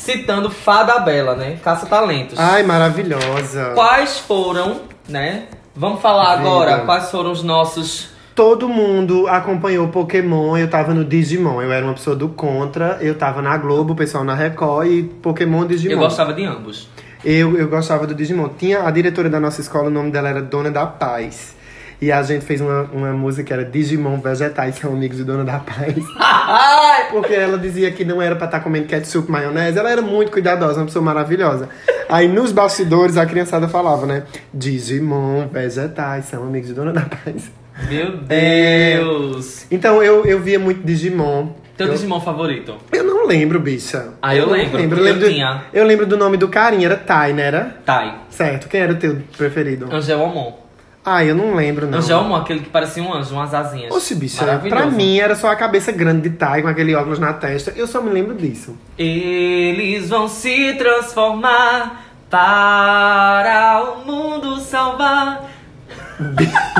[0.00, 1.58] citando Fada Bela, né?
[1.62, 2.38] Caça Talentos.
[2.38, 3.72] Ai, maravilhosa.
[3.74, 5.44] Quais foram, né?
[5.76, 6.48] Vamos falar Vida.
[6.48, 8.08] agora quais foram os nossos.
[8.34, 11.60] Todo mundo acompanhou Pokémon, eu tava no Digimon.
[11.60, 15.02] Eu era uma pessoa do Contra, eu tava na Globo, o pessoal na Record e
[15.02, 15.92] Pokémon Digimon.
[15.92, 16.88] Eu gostava de ambos.
[17.22, 18.48] Eu, eu gostava do Digimon.
[18.58, 21.54] Tinha a diretora da nossa escola, o nome dela era Dona da Paz.
[22.00, 25.44] E a gente fez uma, uma música que era Digimon Vegetais são amigos de Dona
[25.44, 25.94] da Paz.
[27.12, 29.78] Porque ela dizia que não era pra estar comendo ketchup, maionese.
[29.78, 31.68] Ela era muito cuidadosa, uma pessoa maravilhosa.
[32.08, 34.22] Aí nos bastidores a criançada falava, né?
[34.52, 37.50] Digimon Vegetais são amigos de Dona da Paz.
[37.88, 38.96] Meu É.
[38.96, 39.66] Deus!
[39.70, 41.48] Então eu, eu via muito Digimon.
[41.76, 42.76] Teu eu, Digimon favorito?
[42.92, 44.08] eu não lembro, bicha.
[44.20, 45.62] Ah, eu não lembro, Eu porque lembro, eu do- tinha.
[45.72, 47.42] eu lembro do nome do carinha, era Tai, né?
[47.46, 47.76] Era?
[47.86, 48.20] Tai.
[48.28, 48.68] Certo.
[48.68, 49.88] Quem era o teu preferido?
[49.90, 50.59] Angelomon.
[51.04, 51.98] Ah, eu não lembro, não.
[51.98, 53.90] Angelomon, aquele que parecia um anjo, umas asinhas.
[53.94, 54.82] Oxe, bicha, Maravilhoso.
[54.82, 57.72] pra mim era só a cabeça grande de Tai com aquele óculos na testa.
[57.74, 58.76] Eu só me lembro disso.
[58.98, 65.48] Eles vão se transformar para o mundo salvar.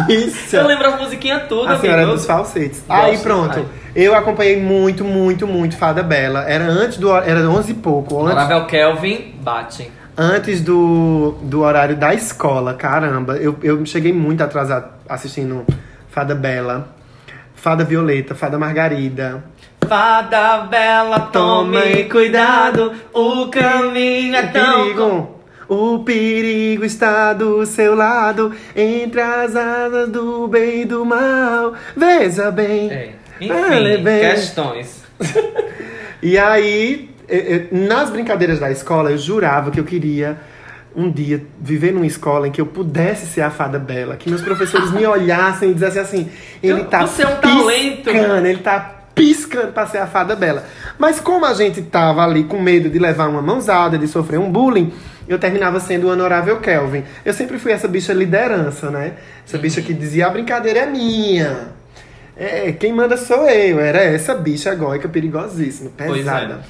[0.09, 0.55] Isso.
[0.55, 2.16] Eu lembro as musiquinhas todas, A senhora amigo.
[2.16, 2.83] dos falsetes.
[2.87, 3.66] Gosto Aí pronto.
[3.97, 6.41] Eu acompanhei muito, muito, muito Fada Bela.
[6.49, 9.91] Era antes do era 11 e pouco, antes, Honorável Kelvin, bate.
[10.21, 12.75] Antes do, do horário da escola.
[12.75, 15.64] Caramba, eu, eu cheguei muito atrasado assistindo
[16.11, 16.95] Fada Bela,
[17.55, 19.43] Fada Violeta, Fada Margarida.
[19.89, 24.83] Fada bela, tome cuidado, o caminho é tão...
[24.85, 31.73] perigo, o perigo está do seu lado, entre as asas do bem e do mal.
[31.97, 32.91] Veja bem.
[32.91, 33.11] É.
[33.49, 34.21] Vale Enfim, bem.
[34.21, 35.03] questões.
[36.23, 40.39] E aí, eu- eu- nas brincadeiras da escola, eu jurava que eu queria
[40.95, 44.43] um dia viver numa escola em que eu pudesse ser a fada bela, que meus
[44.43, 46.28] professores me olhassem e dissessem assim:
[46.62, 48.11] ele tá você é um talento.
[48.11, 50.64] piscando, ele tá piscando pra ser a fada bela.
[50.99, 54.51] Mas como a gente tava ali com medo de levar uma mãozada, de sofrer um
[54.51, 54.93] bullying,
[55.28, 57.05] eu terminava sendo o honorável Kelvin.
[57.24, 59.12] Eu sempre fui essa bicha liderança, né?
[59.47, 61.68] Essa bicha que dizia a brincadeira é minha.
[62.37, 63.78] É, quem manda sou eu.
[63.78, 66.61] Era essa bicha góica perigosíssima, Pois pesada.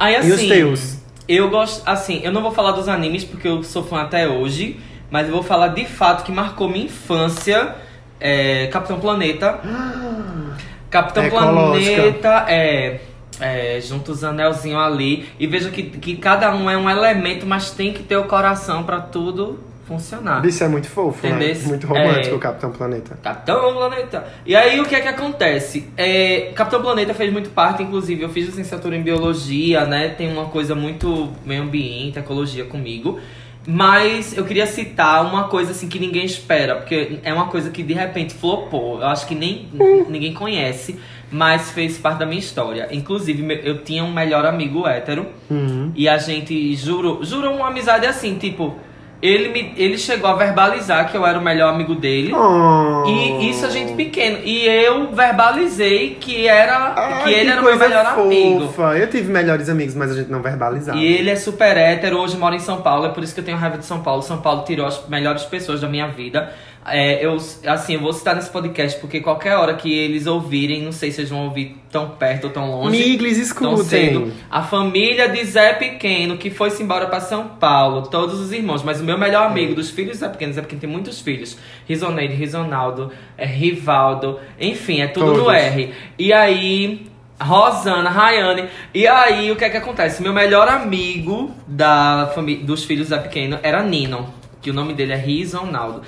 [0.00, 0.28] Aí assim.
[0.28, 0.96] E os teus?
[1.28, 1.82] Eu gosto.
[1.86, 4.80] Assim, eu não vou falar dos animes porque eu sou fã até hoje.
[5.10, 7.74] Mas eu vou falar de fato que marcou minha infância.
[8.18, 9.60] É, Capitão Planeta.
[10.88, 11.96] Capitão Ecológica.
[11.96, 13.00] Planeta é.
[13.38, 15.28] É, junta os anelzinhos ali.
[15.38, 18.82] E veja que, que cada um é um elemento, mas tem que ter o coração
[18.82, 20.40] pra tudo funcionar.
[20.40, 21.54] Bicho é muito fofo, né?
[21.64, 22.36] Muito romântico É.
[22.36, 23.18] o Capitão Planeta.
[23.22, 24.24] Capitão Planeta.
[24.46, 25.88] E aí o que é que acontece?
[25.96, 30.10] É, Capitão Planeta fez muito parte, inclusive eu fiz licenciatura em biologia, né?
[30.10, 33.18] Tem uma coisa muito meio ambiente, ecologia comigo.
[33.66, 37.82] Mas eu queria citar uma coisa assim que ninguém espera, porque é uma coisa que
[37.82, 39.00] de repente flopou.
[39.00, 39.68] Eu acho que nem
[40.08, 40.98] ninguém conhece,
[41.30, 42.88] mas fez parte da minha história.
[42.90, 45.92] Inclusive, eu tinha um melhor amigo hétero Uhum.
[45.94, 48.76] e a gente jurou, jurou uma amizade assim, tipo,
[49.22, 52.32] ele me ele chegou a verbalizar que eu era o melhor amigo dele.
[52.34, 53.04] Oh.
[53.06, 54.38] E isso a gente pequeno.
[54.44, 58.60] E eu verbalizei que era Ai, que ele que era o meu melhor amigo.
[58.68, 58.96] fofa.
[58.96, 60.98] Eu tive melhores amigos, mas a gente não verbalizava.
[60.98, 63.44] E ele é super hétero, hoje mora em São Paulo, é por isso que eu
[63.44, 64.22] tenho raiva de São Paulo.
[64.22, 66.52] São Paulo tirou as melhores pessoas da minha vida.
[66.86, 70.92] É, eu, assim, eu vou citar nesse podcast, porque qualquer hora que eles ouvirem, não
[70.92, 72.96] sei se eles vão ouvir tão perto ou tão longe.
[72.96, 74.32] Miglis, escutem.
[74.50, 79.00] A família de Zé Pequeno, que foi-se embora pra São Paulo, todos os irmãos, mas
[79.00, 81.58] o meu melhor amigo dos filhos de Zé Pequeno, Zé Pequeno tem muitos filhos.
[81.86, 85.52] Risoneide, Risonaldo, é, Rivaldo, enfim, é tudo no Todos.
[85.52, 85.92] R.
[86.18, 87.06] E aí,
[87.38, 88.68] Rosana, Rayane.
[88.94, 90.22] E aí, o que é que acontece?
[90.22, 94.94] Meu melhor amigo da família, dos filhos de Zé Pequeno era Nino, que o nome
[94.94, 96.02] dele é Risonaldo.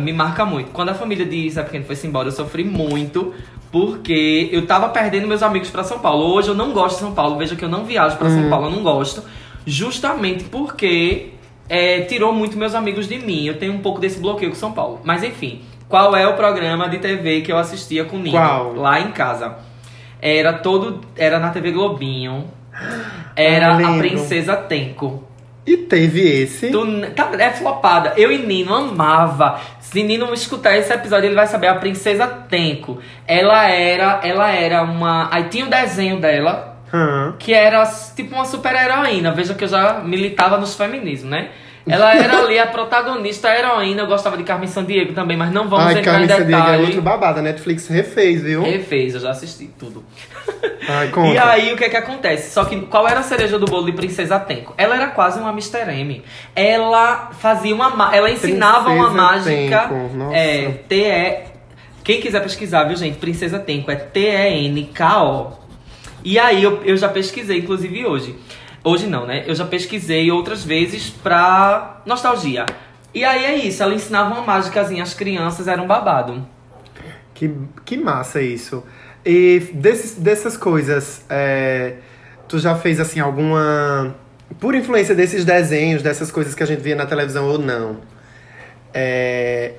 [0.00, 0.70] Me marca muito.
[0.70, 3.32] Quando a família de Zé Pequeno foi-se embora, eu sofri muito.
[3.70, 6.24] Porque eu tava perdendo meus amigos pra São Paulo.
[6.32, 7.36] Hoje eu não gosto de São Paulo.
[7.36, 9.22] Veja que eu não viajo pra São Paulo, eu não gosto.
[9.66, 11.30] Justamente porque
[11.68, 13.44] é, tirou muito meus amigos de mim.
[13.44, 15.00] Eu tenho um pouco desse bloqueio com São Paulo.
[15.04, 18.38] Mas enfim, qual é o programa de TV que eu assistia com Nino?
[18.38, 18.74] Qual?
[18.74, 19.56] Lá em casa.
[20.20, 21.02] Era todo.
[21.14, 22.44] Era na TV Globinho.
[23.36, 23.98] Era a.
[23.98, 25.27] Princesa Tenko.
[25.68, 26.70] E teve esse.
[26.70, 28.14] Tu, tá, é flopada.
[28.16, 29.60] Eu e Nino amava.
[29.80, 31.66] Se Nino escutar esse episódio, ele vai saber.
[31.66, 32.98] A Princesa Tenko.
[33.26, 34.18] Ela era.
[34.24, 35.28] Ela era uma.
[35.30, 36.78] Aí tinha o desenho dela,
[37.38, 37.84] que era
[38.16, 39.30] tipo uma super heroína.
[39.32, 41.50] Veja que eu já militava nos feminismos, né?
[41.90, 44.02] Ela era ali a protagonista, a heroína.
[44.02, 46.62] Eu gostava de Carmen Sandiego também, mas não vamos Ai, entrar Carmen em Sandiego é
[46.64, 46.82] detalhe.
[46.84, 47.38] outro babado.
[47.40, 48.62] A Netflix refez, viu?
[48.62, 50.04] Refez, eu já assisti tudo.
[50.88, 51.34] Ai, conta.
[51.34, 52.52] E aí, o que é que acontece?
[52.52, 54.74] Só que qual era a cereja do bolo de Princesa Tenko?
[54.78, 55.90] Ela era quase uma Mr.
[55.90, 56.22] M.
[56.56, 57.90] Ela fazia uma.
[57.90, 59.80] ma- Ela ensinava uma Princesa mágica.
[59.88, 60.36] Tenko, nossa.
[60.36, 61.58] É, T-E.
[62.02, 63.18] Quem quiser pesquisar, viu, gente?
[63.18, 65.52] Princesa Tenko é T-E-N-K-O.
[66.24, 68.34] E aí, eu, eu já pesquisei, inclusive hoje.
[68.84, 69.44] Hoje não, né?
[69.46, 72.66] Eu já pesquisei outras vezes pra nostalgia.
[73.14, 76.46] E aí é isso, ela ensinava uma mágicazinha às crianças, era um babado.
[77.34, 77.54] Que,
[77.84, 78.84] que massa isso.
[79.24, 81.96] E desses, dessas coisas, é,
[82.46, 84.14] tu já fez assim alguma.
[84.60, 87.98] Por influência desses desenhos, dessas coisas que a gente via na televisão ou não?
[88.92, 89.74] é,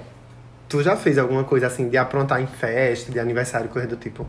[0.67, 4.27] tu já fez alguma coisa assim de aprontar em festa, de aniversário, coisa do tipo?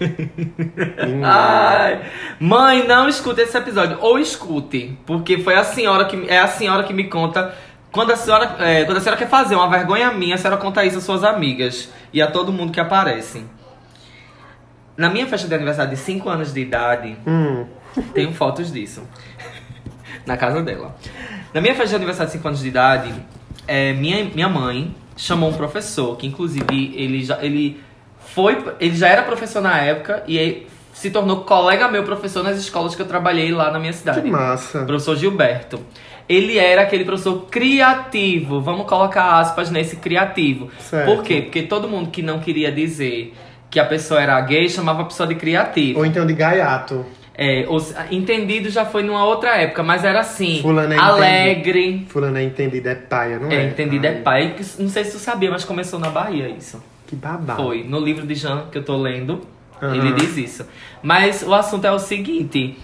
[0.00, 1.28] Menina.
[1.28, 2.00] Ai,
[2.38, 3.98] mãe, não escute esse episódio.
[4.00, 7.54] Ou escute, porque foi a senhora que é a senhora que me conta.
[7.92, 10.84] Quando a senhora, é, quando a senhora quer fazer uma vergonha minha, a senhora conta
[10.84, 13.44] isso às suas amigas e a todo mundo que aparece.
[14.96, 17.66] Na minha festa de aniversário de 5 anos de idade, Hum,
[18.14, 19.02] tenho fotos disso.
[20.26, 20.94] Na casa dela.
[21.52, 23.12] Na minha festa de aniversário de 5 anos de idade,
[23.66, 27.82] é, minha, minha mãe chamou um professor, que inclusive ele já, ele
[28.34, 28.62] foi.
[28.80, 33.02] Ele já era professor na época e se tornou colega meu professor nas escolas que
[33.02, 34.20] eu trabalhei lá na minha cidade.
[34.20, 34.84] que massa.
[34.84, 35.80] Professor Gilberto.
[36.28, 38.60] Ele era aquele professor criativo.
[38.60, 40.70] Vamos colocar aspas nesse criativo.
[40.78, 41.06] Certo.
[41.06, 41.42] Por quê?
[41.42, 43.34] Porque todo mundo que não queria dizer
[43.68, 45.98] que a pessoa era gay chamava a pessoa de criativo.
[46.00, 47.04] Ou então de gaiato.
[47.34, 52.06] É, os- entendido já foi numa outra época, mas era assim, Fulano é alegre.
[52.08, 53.54] Fulano é entendido, é paia, não é?
[53.54, 54.54] É, entendido é Ai, pai.
[54.56, 56.82] que- Não sei se tu sabia, mas começou na Bahia isso.
[57.10, 57.60] Que babado.
[57.60, 57.82] Foi.
[57.82, 59.40] No livro de Jean que eu tô lendo,
[59.82, 59.96] Aham.
[59.96, 60.64] ele diz isso.
[61.02, 62.78] Mas o assunto é o seguinte.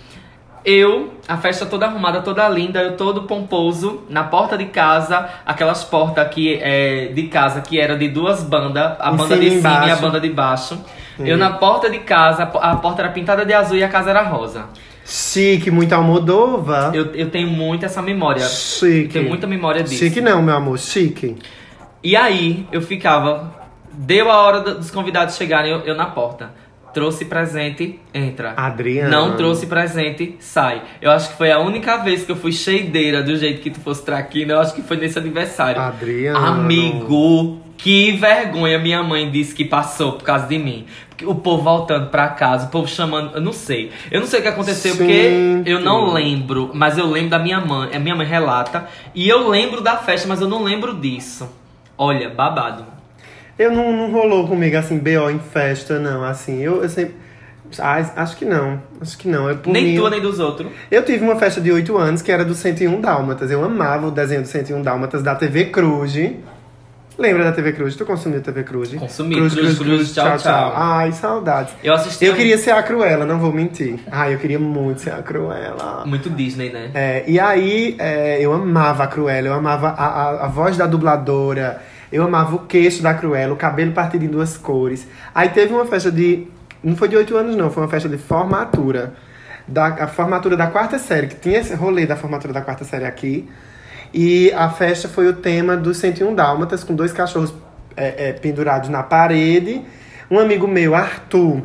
[0.64, 5.84] Eu, a festa toda arrumada, toda linda, eu todo pomposo, na porta de casa, aquelas
[5.84, 9.50] portas aqui é, de casa que era de duas bandas, a Em banda cima de
[9.58, 10.76] cima e a banda de baixo.
[11.20, 14.22] Eu na porta de casa, a porta era pintada de azul e a casa era
[14.22, 14.64] rosa.
[15.04, 16.90] Chique, muito Almodova.
[16.92, 18.42] Eu, eu tenho muito essa memória.
[18.42, 19.12] Chique.
[19.12, 20.04] Tenho muita memória disso.
[20.04, 21.36] Chique não, meu amor, chique.
[22.02, 23.55] E aí eu ficava.
[23.96, 26.50] Deu a hora do- dos convidados chegarem, eu, eu na porta.
[26.92, 28.54] Trouxe presente, entra.
[28.56, 29.10] Adriana.
[29.10, 30.80] Não trouxe presente, sai.
[31.02, 33.80] Eu acho que foi a única vez que eu fui cheideira do jeito que tu
[33.80, 34.54] fosse traquina.
[34.54, 35.78] Eu acho que foi nesse aniversário.
[35.80, 36.38] Adriana.
[36.48, 40.86] Amigo, que vergonha minha mãe disse que passou por causa de mim.
[41.24, 43.34] O povo voltando pra casa, o povo chamando.
[43.34, 43.90] Eu não sei.
[44.10, 44.98] Eu não sei o que aconteceu, Gente.
[44.98, 46.70] porque eu não lembro.
[46.72, 47.94] Mas eu lembro da minha mãe.
[47.94, 48.86] A minha mãe relata.
[49.14, 51.46] E eu lembro da festa, mas eu não lembro disso.
[51.98, 52.84] Olha, babado.
[53.58, 56.22] Eu não, não rolou comigo assim, BO em festa, não.
[56.24, 57.14] Assim, eu, eu sempre.
[57.78, 58.80] Ah, acho que não.
[59.00, 59.48] Acho que não.
[59.48, 60.70] Eu, nem mim, tua, nem dos outros.
[60.90, 63.50] Eu tive uma festa de 8 anos que era do 101 Dálmatas.
[63.50, 66.14] Eu amava o desenho do 101 Dálmatas da TV Cruz.
[67.18, 67.96] Lembra da TV Cruz?
[67.96, 68.92] Tu consumiu TV Cruz?
[68.94, 69.36] Consumi.
[69.36, 70.72] Cruz, Cruz, tchau, tchau.
[70.76, 71.72] Ai, saudades.
[71.82, 72.26] Eu assisti.
[72.26, 73.98] Eu um- queria ser a Cruella, não vou mentir.
[74.12, 76.04] Ai, eu queria muito ser a Cruella.
[76.04, 76.90] Muito Disney, né?
[76.92, 80.86] É, e aí, é, eu amava a Cruella, eu amava a, a, a voz da
[80.86, 81.80] dubladora,
[82.10, 85.06] eu amava o queixo da Cruella, o cabelo partido em duas cores.
[85.34, 86.46] Aí teve uma festa de.
[86.82, 89.14] Não foi de 8 anos, não, foi uma festa de formatura.
[89.66, 93.04] Da, a formatura da quarta série, que tinha esse rolê da formatura da quarta série
[93.04, 93.48] aqui.
[94.14, 97.52] E a festa foi o tema dos 101 Dálmatas, com dois cachorros
[97.96, 99.82] é, é, pendurados na parede.
[100.30, 101.62] Um amigo meu, Arthur,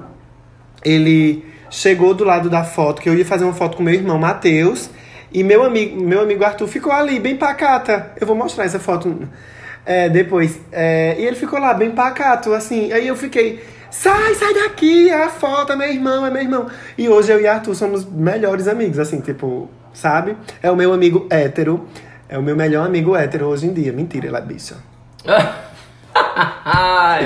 [0.84, 4.18] ele chegou do lado da foto, que eu ia fazer uma foto com meu irmão
[4.18, 4.90] Matheus,
[5.34, 8.12] e meu amigo, meu amigo Arthur ficou ali, bem pacata.
[8.20, 9.28] Eu vou mostrar essa foto
[9.86, 10.60] é, depois.
[10.72, 12.92] É, e ele ficou lá, bem pacato, assim.
[12.92, 16.68] Aí eu fiquei, sai, sai daqui, é a foto, é meu irmão, é meu irmão.
[16.98, 20.38] E hoje eu e Arthur somos melhores amigos, assim, tipo, sabe?
[20.62, 21.88] É o meu amigo hétero,
[22.30, 23.92] é o meu melhor amigo hétero hoje em dia.
[23.92, 24.78] Mentira, ele é bicha.
[26.14, 27.26] Ai.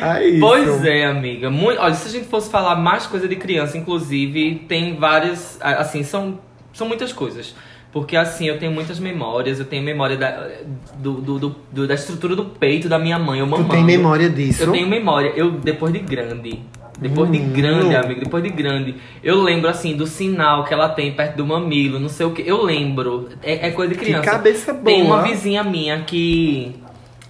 [0.00, 0.38] É.
[0.40, 1.50] Pois é, amiga.
[1.50, 5.58] Muito, olha, se a gente fosse falar mais coisa de criança, inclusive, tem várias.
[5.60, 6.38] Assim, são,
[6.72, 7.54] são muitas coisas.
[8.00, 10.48] Porque assim, eu tenho muitas memórias, eu tenho memória da,
[10.96, 13.40] do, do, do- da estrutura do peito da minha mãe.
[13.40, 13.70] Eu Tu mamando.
[13.70, 14.62] tem memória disso?
[14.64, 15.32] Eu tenho memória.
[15.36, 16.60] Eu, depois de grande.
[17.00, 17.52] Depois de Hum.
[17.52, 18.96] grande, amigo, depois de grande.
[19.22, 22.42] Eu lembro, assim, do sinal que ela tem perto do mamilo, não sei o que.
[22.44, 23.28] Eu lembro.
[23.42, 24.24] É, é coisa de criança.
[24.28, 24.84] cabeça boa.
[24.84, 26.74] Tem uma vizinha minha que,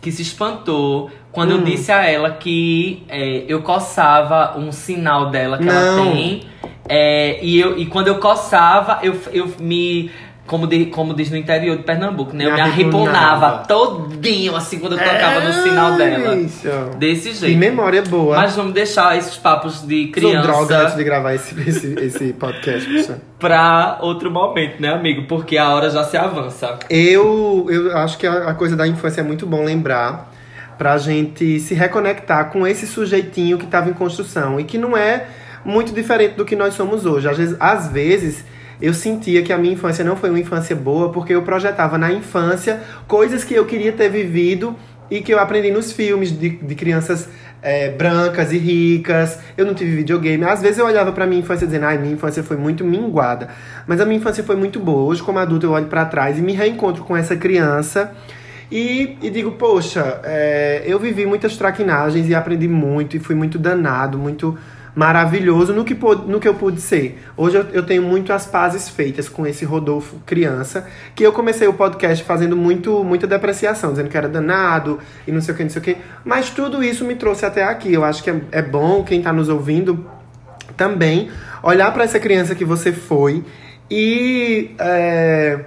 [0.00, 1.58] que se espantou quando Hum.
[1.58, 5.72] eu disse a ela que é, eu coçava um sinal dela que Não.
[5.74, 6.42] ela tem.
[6.88, 10.10] É, e, eu, e quando eu coçava, eu, eu me.
[10.48, 12.46] Como, de, como diz no interior de Pernambuco, né?
[12.46, 16.34] Eu Me me arrebonava todinho, assim, quando eu tocava no sinal dela.
[16.36, 16.66] Isso.
[16.98, 17.58] Desse Que jeito.
[17.58, 18.36] memória boa.
[18.38, 22.32] Mas vamos deixar esses papos de Sou criança droga antes de gravar esse, esse, esse
[22.32, 25.26] podcast, pra outro momento, né, amigo?
[25.28, 26.78] Porque a hora já se avança.
[26.88, 30.32] Eu, eu acho que a, a coisa da infância é muito bom lembrar
[30.78, 35.26] pra gente se reconectar com esse sujeitinho que estava em construção e que não é
[35.62, 37.28] muito diferente do que nós somos hoje.
[37.28, 38.44] Às vezes, às vezes
[38.80, 42.12] eu sentia que a minha infância não foi uma infância boa porque eu projetava na
[42.12, 44.76] infância coisas que eu queria ter vivido
[45.10, 47.28] e que eu aprendi nos filmes de, de crianças
[47.62, 49.38] é, brancas e ricas.
[49.56, 50.44] Eu não tive videogame.
[50.44, 53.48] Às vezes eu olhava pra minha infância dizendo, ai, minha infância foi muito minguada.
[53.86, 55.02] Mas a minha infância foi muito boa.
[55.02, 58.12] Hoje, como adulto, eu olho pra trás e me reencontro com essa criança.
[58.70, 63.58] E, e digo, poxa, é, eu vivi muitas traquinagens e aprendi muito, e fui muito
[63.58, 64.58] danado, muito
[64.98, 65.96] maravilhoso no que,
[66.26, 67.22] no que eu pude ser.
[67.36, 71.68] Hoje eu, eu tenho muito as pazes feitas com esse Rodolfo criança, que eu comecei
[71.68, 75.62] o podcast fazendo muito, muita depreciação, dizendo que era danado e não sei o que,
[75.62, 75.96] não sei o que.
[76.24, 77.92] Mas tudo isso me trouxe até aqui.
[77.92, 80.04] Eu acho que é, é bom quem tá nos ouvindo
[80.76, 81.30] também
[81.62, 83.44] olhar para essa criança que você foi
[83.88, 84.74] e.
[84.80, 85.60] é,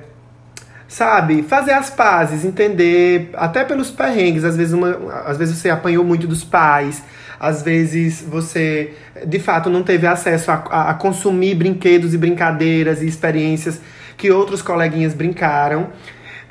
[0.90, 4.90] sabe, fazer as pazes, entender, até pelos perrengues, às vezes, uma,
[5.26, 7.02] às vezes você apanhou muito dos pais,
[7.42, 8.94] às vezes você,
[9.26, 13.82] de fato, não teve acesso a, a- a consumir brinquedos e brincadeiras e experiências
[14.16, 15.88] que outros coleguinhas brincaram.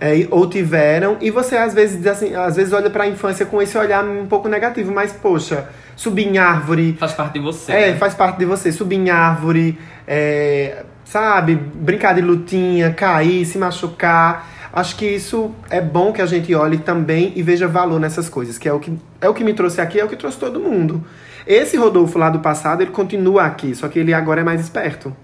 [0.02, 3.76] é, ou tiveram, e você às vezes assim, às vezes olha pra infância com esse
[3.76, 7.70] olhar um pouco negativo, mas poxa, subir em árvore, Faz parte de você.
[7.70, 7.96] é, né?
[7.98, 8.72] faz parte de você.
[8.72, 9.78] Subir em árvore,
[10.08, 11.54] é, sabe?
[11.54, 14.48] Brincar de lutinha, cair, se machucar.
[14.72, 18.56] Acho que isso é bom que a gente olhe também e veja valor nessas coisas,
[18.56, 20.60] que é o que, é o que me trouxe aqui, é o que trouxe todo
[20.60, 21.04] mundo.
[21.46, 25.14] Esse Rodolfo lá do passado, ele continua aqui, só que ele agora é mais esperto.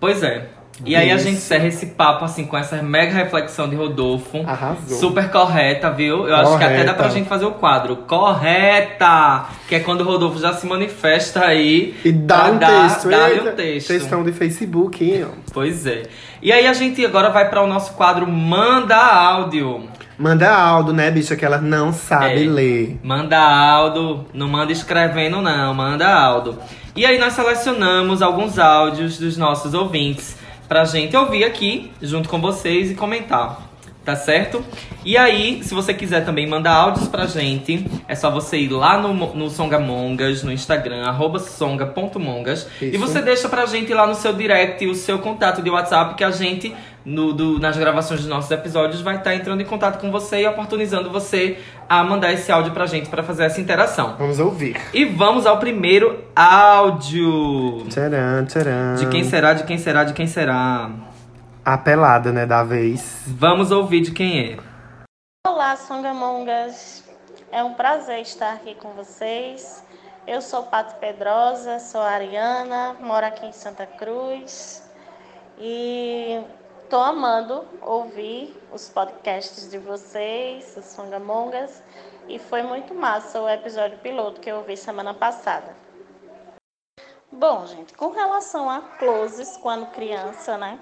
[0.00, 0.48] Pois é.
[0.84, 4.42] E aí a gente encerra esse papo assim com essa mega reflexão de Rodolfo.
[4.46, 4.98] Arrasou.
[4.98, 6.26] Super correta, viu?
[6.26, 7.96] Eu acho que até dá pra gente fazer o quadro.
[8.06, 9.46] Correta!
[9.68, 11.94] Que é quando o Rodolfo já se manifesta aí.
[12.04, 13.08] E dá um dar- texto.
[13.08, 13.88] Dá-lhe eita, um texto.
[13.88, 15.26] Textão de Facebook, hein.
[15.52, 16.04] Pois é.
[16.40, 19.88] E aí a gente agora vai para o nosso quadro Manda Áudio.
[20.18, 22.48] Manda áudio, né, bicha, que ela não sabe É.
[22.48, 23.00] ler.
[23.02, 26.58] Manda áudio, não manda escrevendo não, manda áudio.
[26.94, 30.36] E aí nós selecionamos alguns áudios dos nossos ouvintes
[30.72, 33.71] pra gente ouvir aqui junto com vocês e comentar.
[34.04, 34.64] Tá certo?
[35.04, 38.98] E aí, se você quiser também mandar áudios pra gente, é só você ir lá
[38.98, 42.66] no, no Songamongas, no Instagram, arroba songa.mongas.
[42.80, 46.24] E você deixa pra gente lá no seu direct o seu contato de WhatsApp que
[46.24, 46.74] a gente,
[47.04, 50.46] no, do- nas gravações dos nossos episódios, vai estar entrando em contato com você e
[50.48, 54.16] oportunizando você a mandar esse áudio pra gente pra fazer essa interação.
[54.18, 54.76] Vamos ouvir.
[54.92, 57.84] E vamos ao primeiro áudio.
[57.88, 58.96] Tcharam, tcharam.
[58.96, 60.90] De quem será, de quem será, de quem será?
[61.64, 63.22] A pelada, né, da vez.
[63.24, 64.56] Vamos ouvir de quem é.
[65.46, 67.04] Olá, Songamongas.
[67.52, 69.84] É um prazer estar aqui com vocês.
[70.26, 74.82] Eu sou Pato Pedrosa, sou Ariana, moro aqui em Santa Cruz
[75.56, 76.42] e
[76.82, 81.80] estou amando ouvir os podcasts de vocês, os Songamongas,
[82.28, 85.76] e foi muito massa o episódio piloto que eu ouvi semana passada.
[87.30, 90.80] Bom, gente, com relação a closes quando criança, né?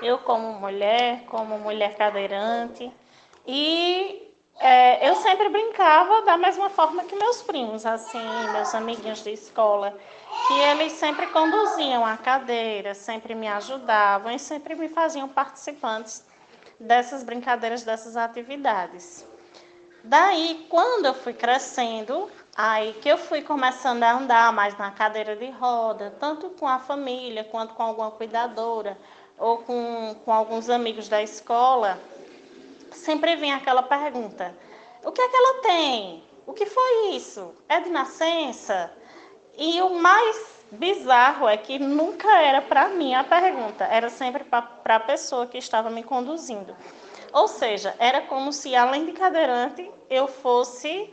[0.00, 2.92] Eu como mulher, como mulher cadeirante,
[3.46, 8.18] e é, eu sempre brincava da mesma forma que meus primos, assim,
[8.52, 9.96] meus amiguinhos de escola,
[10.46, 16.24] que eles sempre conduziam a cadeira, sempre me ajudavam e sempre me faziam participantes
[16.78, 19.26] dessas brincadeiras, dessas atividades.
[20.04, 25.36] Daí, quando eu fui crescendo, aí que eu fui começando a andar mais na cadeira
[25.36, 28.96] de roda, tanto com a família quanto com alguma cuidadora
[29.38, 31.98] ou com, com alguns amigos da escola,
[32.92, 34.54] sempre vem aquela pergunta:
[35.04, 36.22] o que é que ela tem?
[36.46, 37.54] O que foi isso?
[37.68, 38.90] É de nascença?
[39.56, 44.68] E o mais bizarro é que nunca era para mim a pergunta, era sempre para
[44.84, 46.76] a pessoa que estava me conduzindo.
[47.32, 51.12] Ou seja, era como se, além de cadeirante, eu fosse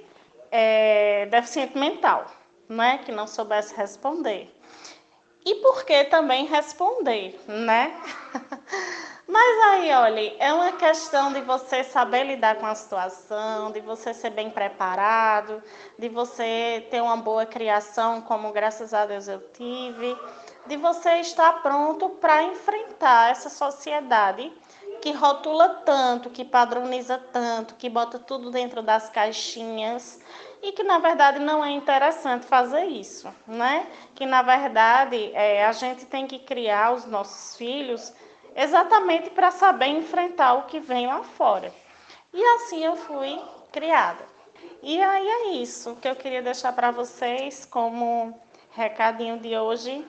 [0.51, 2.25] é, deficiente mental,
[2.69, 2.99] né?
[2.99, 4.54] que não soubesse responder.
[5.45, 7.95] E por que também responder, né?
[9.27, 14.13] Mas aí, olha, é uma questão de você saber lidar com a situação, de você
[14.13, 15.61] ser bem preparado,
[15.99, 20.17] de você ter uma boa criação, como graças a Deus eu tive,
[20.65, 24.51] de você estar pronto para enfrentar essa sociedade
[25.01, 30.19] que rotula tanto, que padroniza tanto, que bota tudo dentro das caixinhas
[30.65, 33.85] e que na verdade não é interessante fazer isso, né?
[34.15, 38.11] Que na verdade é, a gente tem que criar os nossos filhos
[38.55, 41.71] exatamente para saber enfrentar o que vem lá fora.
[42.33, 43.39] E assim eu fui
[43.71, 44.25] criada.
[44.81, 48.35] E aí é isso que eu queria deixar para vocês como
[48.71, 50.03] recadinho de hoje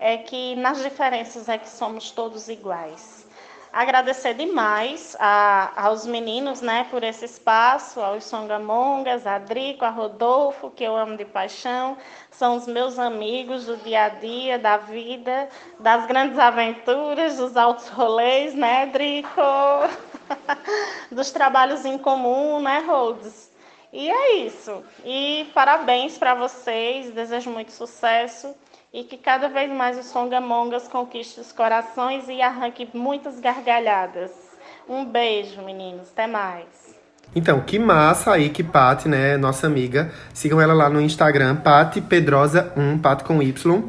[0.00, 3.27] é que nas diferenças é que somos todos iguais.
[3.72, 10.70] Agradecer demais a, aos meninos, né, por esse espaço, aos Songamongas, a Drico, a Rodolfo,
[10.70, 11.98] que eu amo de paixão,
[12.30, 15.48] são os meus amigos do dia a dia, da vida,
[15.78, 19.28] das grandes aventuras, dos altos rolês, né, Drico?
[21.10, 23.50] Dos trabalhos em comum, né, Rhodes?
[23.92, 24.84] E é isso.
[25.04, 28.54] E parabéns para vocês, desejo muito sucesso
[28.92, 34.30] e que cada vez mais os Songamongas conquiste os corações e arranque muitas gargalhadas.
[34.88, 36.08] Um beijo, meninos.
[36.10, 36.66] Até mais.
[37.34, 40.10] Então, que massa aí que Paty, né, nossa amiga.
[40.32, 43.82] Sigam ela lá no Instagram, Paty Pedrosa 1, Paty com Y.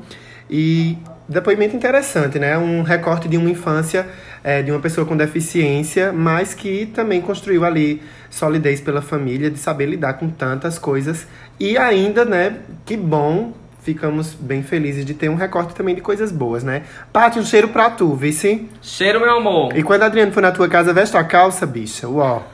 [0.49, 0.97] E
[1.27, 2.57] depoimento interessante, né?
[2.57, 4.07] Um recorte de uma infância
[4.43, 9.57] é, de uma pessoa com deficiência, mas que também construiu ali solidez pela família, de
[9.57, 11.25] saber lidar com tantas coisas.
[11.59, 13.53] E ainda, né, que bom
[13.93, 16.83] ficamos bem felizes de ter um recorte também de coisas boas, né?
[17.11, 18.69] Paty, um cheiro pra tu, vice?
[18.83, 19.75] Cheiro, meu amor.
[19.75, 22.07] E quando a Adriano for na tua casa, veste a calça, bicha.
[22.07, 22.43] Uó.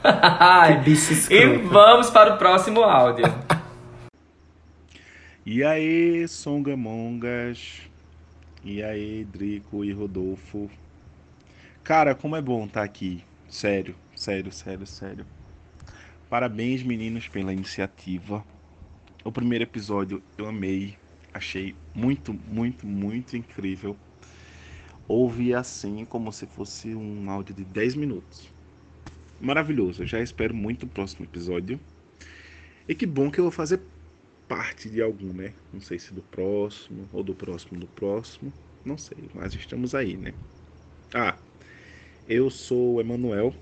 [0.66, 1.44] que bicho escroto.
[1.44, 3.26] E vamos para o próximo áudio.
[5.44, 7.82] e aí, Songamongas.
[8.64, 10.70] E aí, Drico e Rodolfo.
[11.84, 13.22] Cara, como é bom estar tá aqui.
[13.46, 15.26] Sério, sério, sério, sério.
[16.30, 18.42] Parabéns, meninos, pela iniciativa.
[19.22, 20.96] O primeiro episódio eu amei.
[21.36, 23.94] Achei muito, muito, muito incrível.
[25.06, 28.50] Ouvi assim como se fosse um áudio de 10 minutos.
[29.38, 30.02] Maravilhoso.
[30.02, 31.78] Eu já espero muito o próximo episódio.
[32.88, 33.82] E que bom que eu vou fazer
[34.48, 35.52] parte de algum, né?
[35.70, 38.50] Não sei se do próximo ou do próximo do próximo.
[38.82, 40.32] Não sei, mas estamos aí, né?
[41.12, 41.36] Ah,
[42.26, 43.54] eu sou o Emanuel,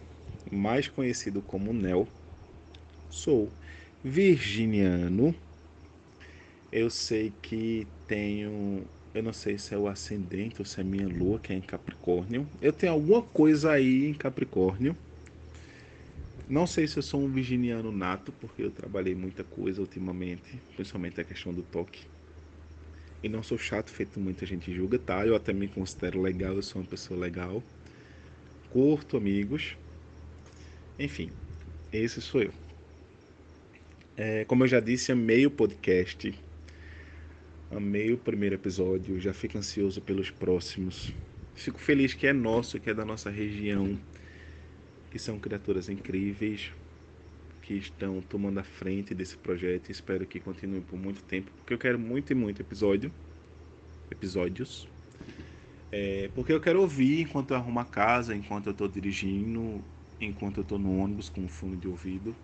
[0.53, 2.07] mais conhecido como Nel.
[3.11, 3.51] Sou
[4.05, 5.35] virginiano
[6.75, 8.85] eu sei que tenho.
[9.15, 11.61] Eu não sei se é o ascendente ou se é minha lua, que é em
[11.61, 12.49] Capricórnio.
[12.61, 14.97] Eu tenho alguma coisa aí em Capricórnio.
[16.49, 21.21] Não sei se eu sou um virginiano nato, porque eu trabalhei muita coisa ultimamente, principalmente
[21.21, 22.01] a questão do toque.
[23.23, 25.25] E não sou chato, feito muita gente julga, tá?
[25.25, 27.63] Eu até me considero legal, eu sou uma pessoa legal.
[28.69, 29.77] Curto amigos.
[30.99, 31.31] Enfim,
[31.93, 32.53] esse sou eu.
[34.17, 36.35] É, como eu já disse, amei o podcast.
[37.75, 41.19] Amei o primeiro episódio, já fico ansioso pelos próximos.
[41.55, 44.01] Fico feliz que é nosso, que é da nossa região,
[45.11, 46.73] que são criaturas incríveis,
[47.63, 49.91] que estão tomando a frente desse projeto.
[49.91, 53.15] Espero que continue por muito tempo, porque eu quero muito e muito episódio,
[54.11, 54.93] episódios.
[55.91, 59.89] É, porque eu quero ouvir enquanto eu arrumo a casa, enquanto eu estou dirigindo,
[60.21, 62.37] enquanto eu estou no ônibus com fone de ouvido.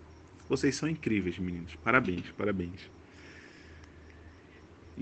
[0.47, 1.75] Vocês são incríveis, meninos.
[1.75, 2.91] Parabéns, parabéns.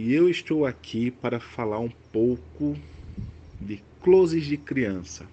[0.01, 2.73] E eu estou aqui para falar um pouco
[3.59, 5.29] de closes de criança.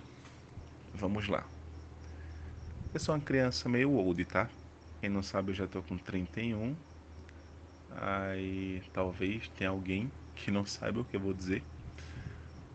[0.93, 1.49] Vamos lá.
[2.93, 4.51] Eu sou uma criança meio old, tá?
[5.01, 6.75] Quem não sabe, eu já estou com 31.
[7.91, 11.63] Aí talvez tenha alguém que não saiba o que eu vou dizer.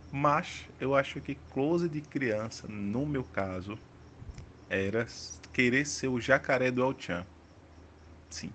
[0.09, 3.77] Mas eu acho que close de criança, no meu caso,
[4.69, 5.05] era
[5.51, 7.27] querer ser o jacaré do El Chan.
[8.29, 8.53] Sim.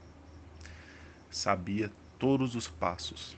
[1.28, 3.36] Sabia todos os passos.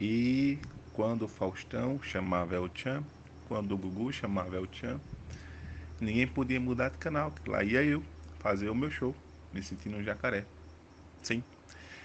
[0.00, 0.58] E
[0.92, 3.04] quando Faustão chamava El Chan,
[3.48, 5.00] quando o Gugu chamava El Chan,
[6.00, 8.02] ninguém podia mudar de canal, lá ia eu
[8.38, 9.14] fazer o meu show,
[9.52, 10.46] me sentindo um jacaré.
[11.22, 11.42] Sim.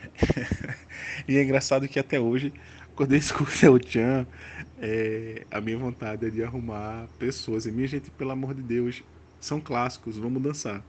[1.27, 2.53] e é engraçado que até hoje,
[2.95, 4.27] quando eu escuto El Chan,
[4.77, 7.65] é, a minha vontade é de arrumar pessoas.
[7.65, 9.03] E minha gente, pelo amor de Deus,
[9.39, 10.85] são clássicos, vamos dançar.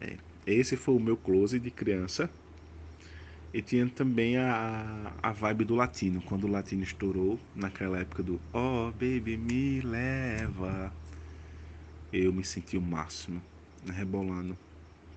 [0.00, 2.30] É, esse foi o meu close de criança.
[3.54, 8.40] E tinha também a, a vibe do latino, quando o latino estourou, naquela época do
[8.50, 10.90] Oh, baby, me leva.
[12.10, 13.42] Eu me senti o máximo,
[13.92, 14.56] rebolando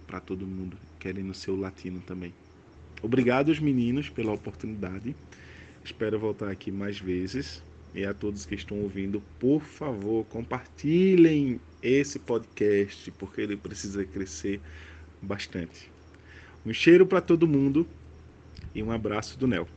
[0.06, 2.34] para todo mundo, querendo ser o latino também.
[3.02, 5.16] Obrigado aos meninos pela oportunidade.
[5.84, 7.64] Espero voltar aqui mais vezes.
[7.94, 14.60] E a todos que estão ouvindo, por favor, compartilhem esse podcast, porque ele precisa crescer
[15.22, 15.90] bastante.
[16.66, 17.88] Um cheiro para todo mundo
[18.74, 19.68] e um abraço do Nel.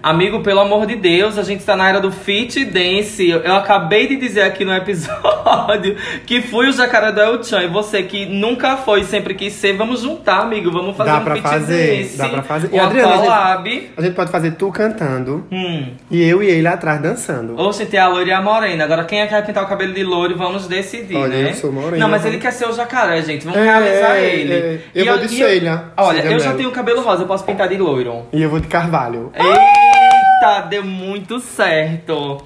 [0.00, 3.28] Amigo, pelo amor de Deus, a gente tá na era do fit dance.
[3.28, 4.70] Eu, eu acabei de dizer aqui no
[5.18, 7.62] episódio que fui o jacaré do El Chan.
[7.64, 10.70] E você que nunca foi, sempre quis ser, vamos juntar, amigo.
[10.70, 12.16] Vamos fazer Dá um pra fit fazer, dance.
[12.16, 12.70] dá pra fazer.
[12.72, 13.90] E, Adriana, a gente- collab.
[13.96, 15.88] A gente pode fazer tu cantando Hum.
[16.08, 17.56] e eu e ele atrás dançando.
[17.58, 18.84] Ou se tem a loira e a morena.
[18.84, 21.50] Agora, quem é que vai pintar o cabelo de loiro, vamos decidir, Olha, né?
[21.50, 23.44] eu sou morena, Não, mas ele quer ser o jacaré, gente.
[23.44, 24.52] Vamos É, realizar é, ele.
[24.54, 24.78] é.
[24.94, 25.92] Eu E vou de Sheila.
[25.96, 28.26] Olha, eu já tenho cabelo rosa, eu posso pintar de loiro.
[28.32, 29.32] E eu vou de carvalho.
[29.52, 32.44] Eita, deu muito certo.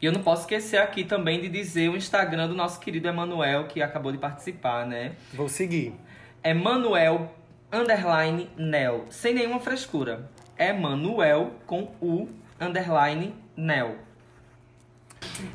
[0.00, 3.66] E eu não posso esquecer aqui também de dizer o Instagram do nosso querido Emanuel,
[3.66, 5.12] que acabou de participar, né?
[5.34, 5.94] Vou seguir.
[6.42, 7.32] Emanuel
[7.72, 9.06] underline Nel.
[9.10, 10.30] Sem nenhuma frescura.
[10.56, 12.28] Emanuel com U
[12.60, 13.96] underline Nel.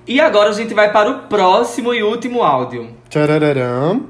[0.06, 2.98] E agora a gente vai para o próximo e último áudio.
[3.10, 4.10] Tchararam.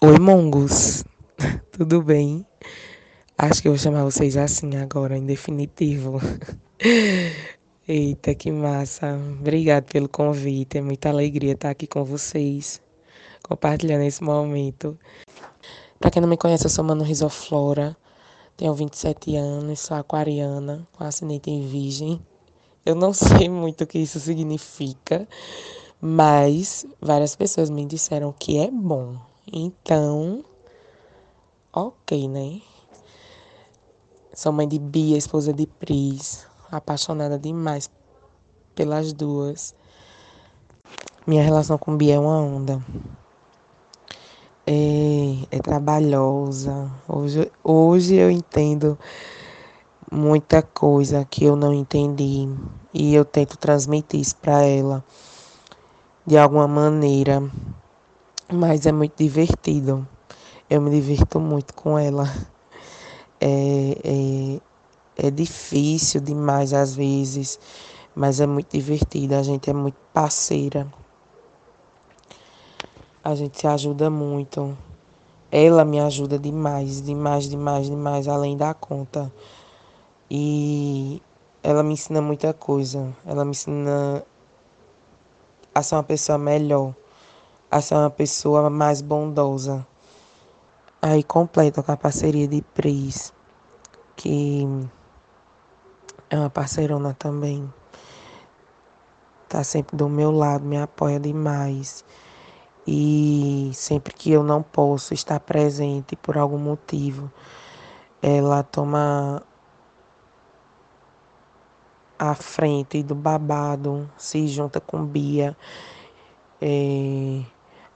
[0.00, 1.04] Oi, mongos.
[1.72, 2.46] Tudo bem?
[3.38, 6.18] Acho que eu vou chamar vocês assim agora, em definitivo.
[7.86, 9.14] Eita, que massa.
[9.38, 10.78] Obrigado pelo convite.
[10.78, 12.80] É muita alegria estar aqui com vocês,
[13.42, 14.98] compartilhando esse momento.
[16.00, 17.94] Pra quem não me conhece, eu sou Mano Risoflora.
[18.56, 22.18] Tenho 27 anos, sou aquariana, com ascendente em virgem.
[22.86, 25.28] Eu não sei muito o que isso significa,
[26.00, 29.14] mas várias pessoas me disseram que é bom.
[29.52, 30.42] Então,
[31.70, 32.62] ok, né?
[34.36, 37.88] Sou mãe de Bia, esposa de Pris, apaixonada demais
[38.74, 39.74] pelas duas.
[41.26, 42.84] Minha relação com Bia é uma onda.
[44.66, 46.92] É, é trabalhosa.
[47.08, 48.98] Hoje, hoje eu entendo
[50.12, 52.46] muita coisa que eu não entendi
[52.92, 55.02] e eu tento transmitir isso para ela
[56.26, 57.42] de alguma maneira,
[58.52, 60.06] mas é muito divertido.
[60.68, 62.30] Eu me divirto muito com ela.
[63.40, 64.60] É,
[65.18, 67.58] é, é difícil demais às vezes,
[68.14, 69.34] mas é muito divertido.
[69.34, 70.86] A gente é muito parceira.
[73.22, 74.76] A gente se ajuda muito.
[75.50, 79.32] Ela me ajuda demais, demais, demais, demais, além da conta.
[80.30, 81.22] E
[81.62, 83.12] ela me ensina muita coisa.
[83.24, 84.24] Ela me ensina
[85.74, 86.94] a ser uma pessoa melhor,
[87.70, 89.86] a ser uma pessoa mais bondosa.
[91.00, 93.32] Aí completa com a parceria de Pris,
[94.16, 94.66] que
[96.30, 97.72] é uma parceirona também.
[99.48, 102.04] Tá sempre do meu lado, me apoia demais.
[102.86, 107.30] E sempre que eu não posso estar presente por algum motivo,
[108.22, 109.42] ela toma
[112.18, 115.56] à frente do babado, se junta com Bia.
[116.60, 117.42] É,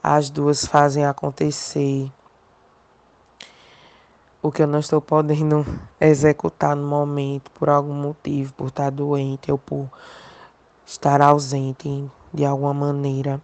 [0.03, 2.12] as duas fazem acontecer
[4.43, 5.66] o que eu não estou podendo
[6.01, 9.88] executar no momento por algum motivo, por estar doente ou por
[10.86, 13.41] estar ausente de alguma maneira.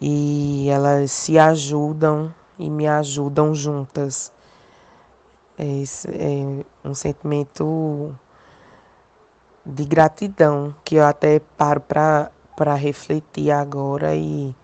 [0.00, 4.32] E elas se ajudam e me ajudam juntas.
[5.58, 8.14] Esse é um sentimento
[9.64, 14.54] de gratidão que eu até paro para refletir agora e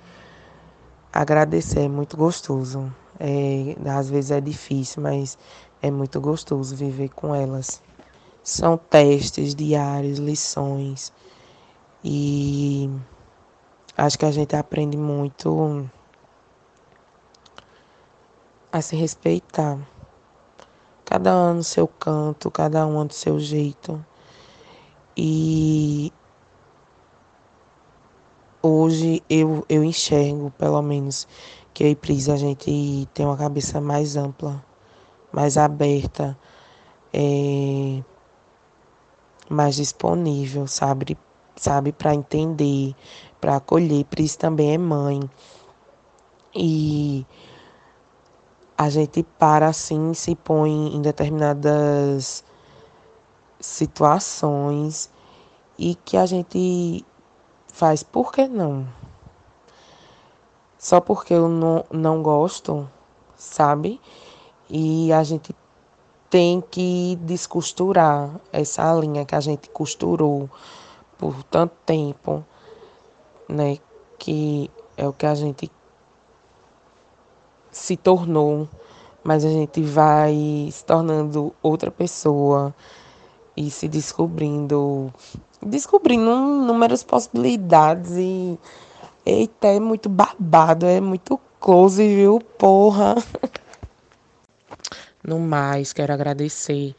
[1.13, 1.81] agradecer.
[1.81, 3.02] É muito gostoso.
[3.25, 5.39] É, às vezes é difícil, mas
[5.81, 7.81] é muito gostoso viver com elas.
[8.43, 11.13] São testes diários, lições.
[12.03, 12.91] E
[13.97, 15.89] acho que a gente aprende muito
[18.73, 19.79] a se respeitar.
[21.05, 24.05] Cada um no seu canto, cada um do seu jeito.
[25.17, 26.13] E
[28.63, 31.27] hoje eu, eu enxergo, pelo menos,
[31.75, 34.65] que eu e Pris a gente tem uma cabeça mais ampla,
[35.33, 36.39] mais aberta,
[37.13, 38.03] é,
[39.51, 41.19] mais disponível, sabe?
[41.57, 42.95] Sabe, para entender,
[43.41, 44.05] para acolher.
[44.07, 45.21] Pris também é mãe.
[46.55, 47.27] E
[48.77, 52.45] a gente para assim, se põe em determinadas
[53.61, 55.11] situações
[55.79, 57.05] e que a gente
[57.73, 58.87] faz, por que não?
[60.79, 62.89] Só porque eu não, não gosto,
[63.35, 64.01] sabe?
[64.69, 65.55] E a gente
[66.29, 70.49] tem que descosturar essa linha que a gente costurou
[71.19, 72.45] por tanto tempo,
[73.49, 73.79] né?
[74.19, 75.71] Que é o que a gente
[77.71, 78.69] se tornou,
[79.25, 82.75] mas a gente vai se tornando outra pessoa
[83.57, 85.13] e se descobrindo,
[85.65, 88.59] descobrindo inúmeras possibilidades e
[89.25, 92.41] eita, é muito babado, é muito close, viu?
[92.59, 93.15] Porra.
[95.25, 96.97] No mais, quero agradecer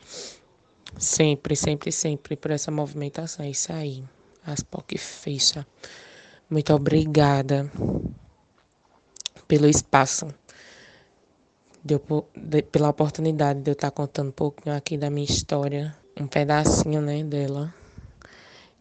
[0.97, 3.45] sempre, sempre, sempre por essa movimentação.
[3.45, 4.01] É isso aí.
[4.45, 5.67] As POC fecha.
[6.49, 7.69] Muito obrigada
[9.45, 10.27] pelo espaço.
[11.83, 12.01] Deu,
[12.33, 17.01] de, pela oportunidade de eu estar contando um pouquinho aqui da minha história, um pedacinho,
[17.01, 17.73] né, dela.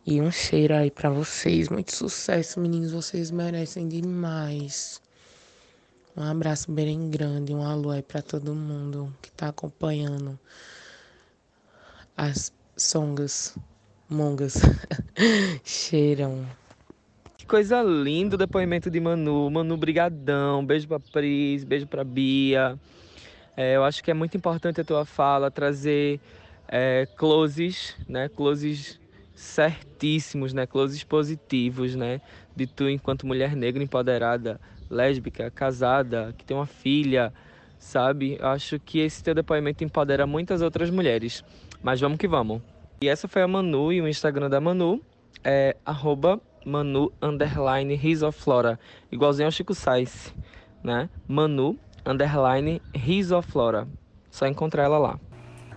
[0.04, 1.68] E um cheiro aí para vocês.
[1.68, 2.90] Muito sucesso, meninos.
[2.90, 5.00] Vocês merecem demais.
[6.16, 10.38] Um abraço bem grande, um alô aí para todo mundo que tá acompanhando
[12.16, 13.56] as songas,
[14.10, 14.56] mongas.
[15.64, 16.44] Cheiram.
[17.38, 19.48] Que coisa linda o depoimento de Manu.
[19.50, 20.66] Manu, brigadão.
[20.66, 22.78] Beijo pra Pris, beijo pra Bia.
[23.56, 26.20] É, eu acho que é muito importante a tua fala, trazer
[26.68, 28.28] é, closes, né?
[28.28, 29.00] Closes
[29.42, 30.66] certíssimos, né?
[30.66, 32.20] Closes positivos, né?
[32.54, 37.34] De tu enquanto mulher negra empoderada, lésbica, casada, que tem uma filha,
[37.76, 38.38] sabe?
[38.40, 41.44] Acho que esse teu depoimento empodera muitas outras mulheres.
[41.82, 42.62] Mas vamos que vamos.
[43.02, 45.02] E essa foi a Manu e o Instagram da Manu
[45.42, 47.98] é arroba Manu underline
[49.10, 50.32] igualzinho ao Chico Sainz,
[50.84, 51.10] né?
[51.26, 51.76] Manu
[52.06, 52.80] underline.
[54.30, 55.18] Só encontrar ela lá.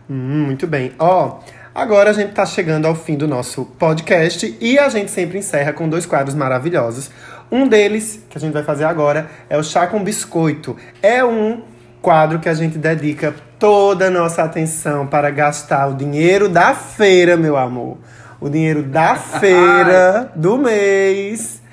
[0.09, 0.93] Hum, muito bem.
[0.99, 1.39] Ó,
[1.73, 5.73] agora a gente tá chegando ao fim do nosso podcast e a gente sempre encerra
[5.73, 7.09] com dois quadros maravilhosos.
[7.51, 10.75] Um deles, que a gente vai fazer agora, é o Chá com Biscoito.
[11.01, 11.61] É um
[12.01, 17.35] quadro que a gente dedica toda a nossa atenção para gastar o dinheiro da feira,
[17.35, 17.97] meu amor.
[18.39, 21.64] O dinheiro da feira do mês.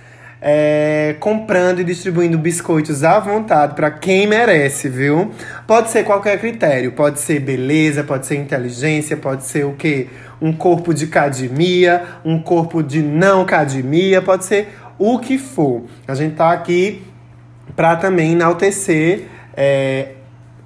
[0.44, 5.30] É, comprando e distribuindo biscoitos à vontade para quem merece, viu?
[5.68, 10.08] Pode ser qualquer critério, pode ser beleza, pode ser inteligência, pode ser o quê?
[10.40, 15.84] Um corpo de academia, um corpo de não academia, pode ser o que for.
[16.08, 17.02] A gente tá aqui
[17.76, 19.26] para também enaltecer
[19.56, 20.08] é,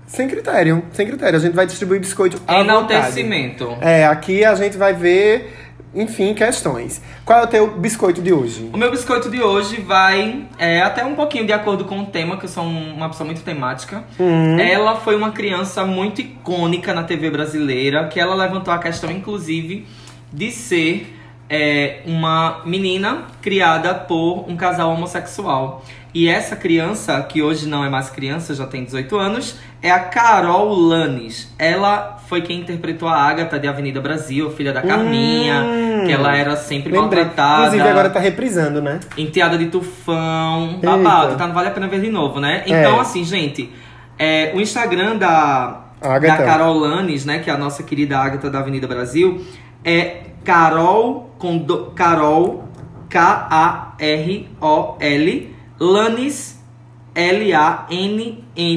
[0.06, 1.36] sem critério, sem critério.
[1.38, 3.66] A gente vai distribuir biscoito à Enaltecimento.
[3.66, 3.90] vontade.
[3.90, 5.52] É, aqui a gente vai ver,
[5.96, 7.00] enfim, questões.
[7.24, 8.70] Qual é o teu biscoito de hoje?
[8.72, 12.36] O meu biscoito de hoje vai é, até um pouquinho de acordo com o tema,
[12.36, 14.04] que eu sou um- uma pessoa muito temática.
[14.20, 14.58] Hum.
[14.58, 19.86] Ela foi uma criança muito icônica na TV brasileira, que ela levantou a questão, inclusive,
[20.32, 21.14] de ser
[21.48, 25.84] é, uma menina criada por um casal homossexual.
[26.18, 29.98] E essa criança, que hoje não é mais criança, já tem 18 anos, é a
[29.98, 31.52] Carol Lanes.
[31.58, 36.04] Ela foi quem interpretou a Agatha de Avenida Brasil, filha da Carminha, Hum.
[36.06, 37.22] que ela era sempre Lembrei.
[37.22, 37.66] maltratada.
[37.66, 38.98] Inclusive agora tá reprisando, né?
[39.18, 40.86] Enteada de tufão, Eita.
[40.90, 41.46] babado, tá?
[41.46, 42.62] Não vale a pena ver de novo, né?
[42.66, 42.70] É.
[42.80, 43.70] Então, assim, gente,
[44.18, 46.38] é, o Instagram da, Agatha.
[46.38, 47.40] da Carol Lanes, né?
[47.40, 49.44] Que é a nossa querida Agatha da Avenida Brasil,
[49.84, 52.64] é Carol com do, Carol
[54.26, 56.56] K-A-R-O-L Lanes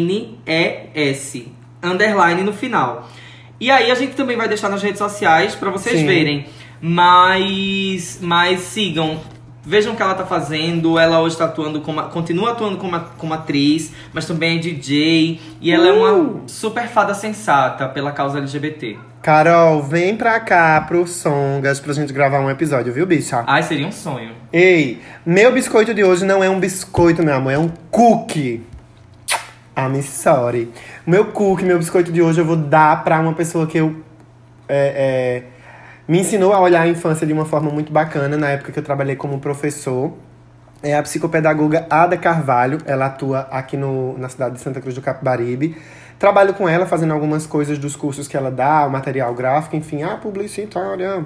[0.10, 1.52] L-A-N-N-E-S
[1.84, 3.10] underline no final.
[3.60, 6.06] E aí a gente também vai deixar nas redes sociais pra vocês Sim.
[6.06, 6.46] verem.
[6.82, 9.20] Mas, mas sigam.
[9.62, 10.98] Vejam o que ela tá fazendo.
[10.98, 12.02] Ela hoje tá atuando como.
[12.04, 15.40] Continua atuando como, como atriz, mas também é DJ.
[15.60, 15.98] E ela é Uh!
[16.00, 18.98] uma super fada sensata pela causa LGBT.
[19.22, 23.44] Carol, vem pra cá pro Songas pra gente gravar um episódio, viu, bicha?
[23.46, 24.32] Ai, seria um sonho.
[24.52, 28.66] Ei, meu biscoito de hoje não é um biscoito, meu amor, é um cookie.
[29.78, 30.72] I'm sorry.
[31.06, 34.02] Meu cookie, meu biscoito de hoje eu vou dar pra uma pessoa que eu
[34.70, 35.44] é, é,
[36.08, 38.84] me ensinou a olhar a infância de uma forma muito bacana na época que eu
[38.84, 40.14] trabalhei como professor.
[40.82, 42.78] É a psicopedagoga Ada Carvalho.
[42.86, 45.76] Ela atua aqui no, na cidade de Santa Cruz do Capibaribe.
[46.20, 50.04] Trabalho com ela fazendo algumas coisas dos cursos que ela dá, o material gráfico, enfim,
[50.04, 51.24] a publicitária.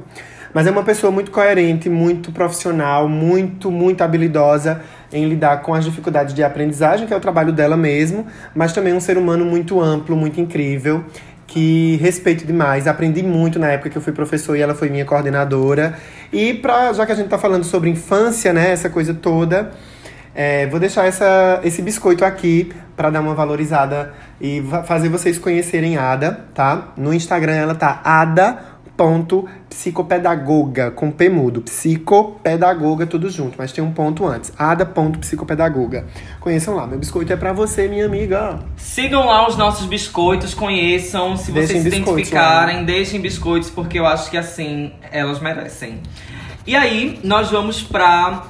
[0.54, 4.82] Mas é uma pessoa muito coerente, muito profissional, muito, muito habilidosa
[5.12, 8.94] em lidar com as dificuldades de aprendizagem, que é o trabalho dela mesmo, mas também
[8.94, 11.04] um ser humano muito amplo, muito incrível,
[11.48, 12.86] que respeito demais.
[12.86, 15.98] Aprendi muito na época que eu fui professor e ela foi minha coordenadora.
[16.32, 19.72] E pra, já que a gente tá falando sobre infância, né, essa coisa toda,
[20.36, 25.98] é, vou deixar essa, esse biscoito aqui para dar uma valorizada e fazer vocês conhecerem
[25.98, 26.94] a Ada, tá?
[26.98, 31.62] No Instagram ela tá ada.psicopedagoga, com P mudo.
[31.62, 34.52] Psicopedagoga, tudo junto, mas tem um ponto antes.
[34.58, 36.06] ada.psicopedagoga.
[36.40, 38.58] Conheçam lá, meu biscoito é para você, minha amiga.
[38.76, 41.38] Sigam lá os nossos biscoitos, conheçam.
[41.38, 46.02] Se vocês se identificarem, deixem biscoitos, porque eu acho que assim elas merecem.
[46.66, 48.46] E aí, nós vamos pra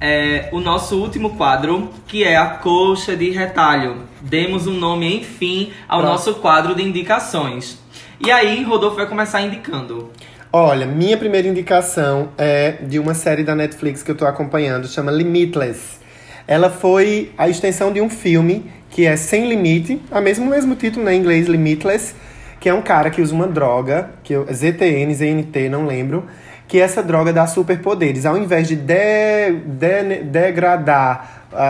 [0.00, 4.02] é, o nosso último quadro, que é a coxa de retalho.
[4.20, 6.12] Demos um nome, enfim, ao Pronto.
[6.12, 7.78] nosso quadro de indicações.
[8.20, 10.10] E aí, Rodolfo vai começar indicando.
[10.52, 15.12] Olha, minha primeira indicação é de uma série da Netflix que eu tô acompanhando, chama
[15.12, 15.98] Limitless.
[16.46, 21.04] Ela foi a extensão de um filme que é Sem Limite, a mesmo, mesmo título
[21.04, 22.14] né, em inglês, Limitless,
[22.58, 26.24] que é um cara que usa uma droga, que eu, ZTN, ZNT, não lembro,
[26.68, 28.26] que essa droga dá superpoderes.
[28.26, 31.64] Ao invés de, de, de- degradar a,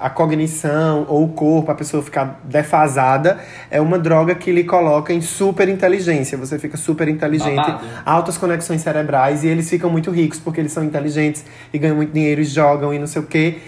[0.00, 3.38] a, a cognição ou o corpo, a pessoa ficar defasada,
[3.70, 6.38] é uma droga que lhe coloca em super inteligência.
[6.38, 7.84] Você fica super inteligente, Babado.
[8.06, 12.12] altas conexões cerebrais e eles ficam muito ricos porque eles são inteligentes e ganham muito
[12.12, 13.58] dinheiro e jogam e não sei o quê.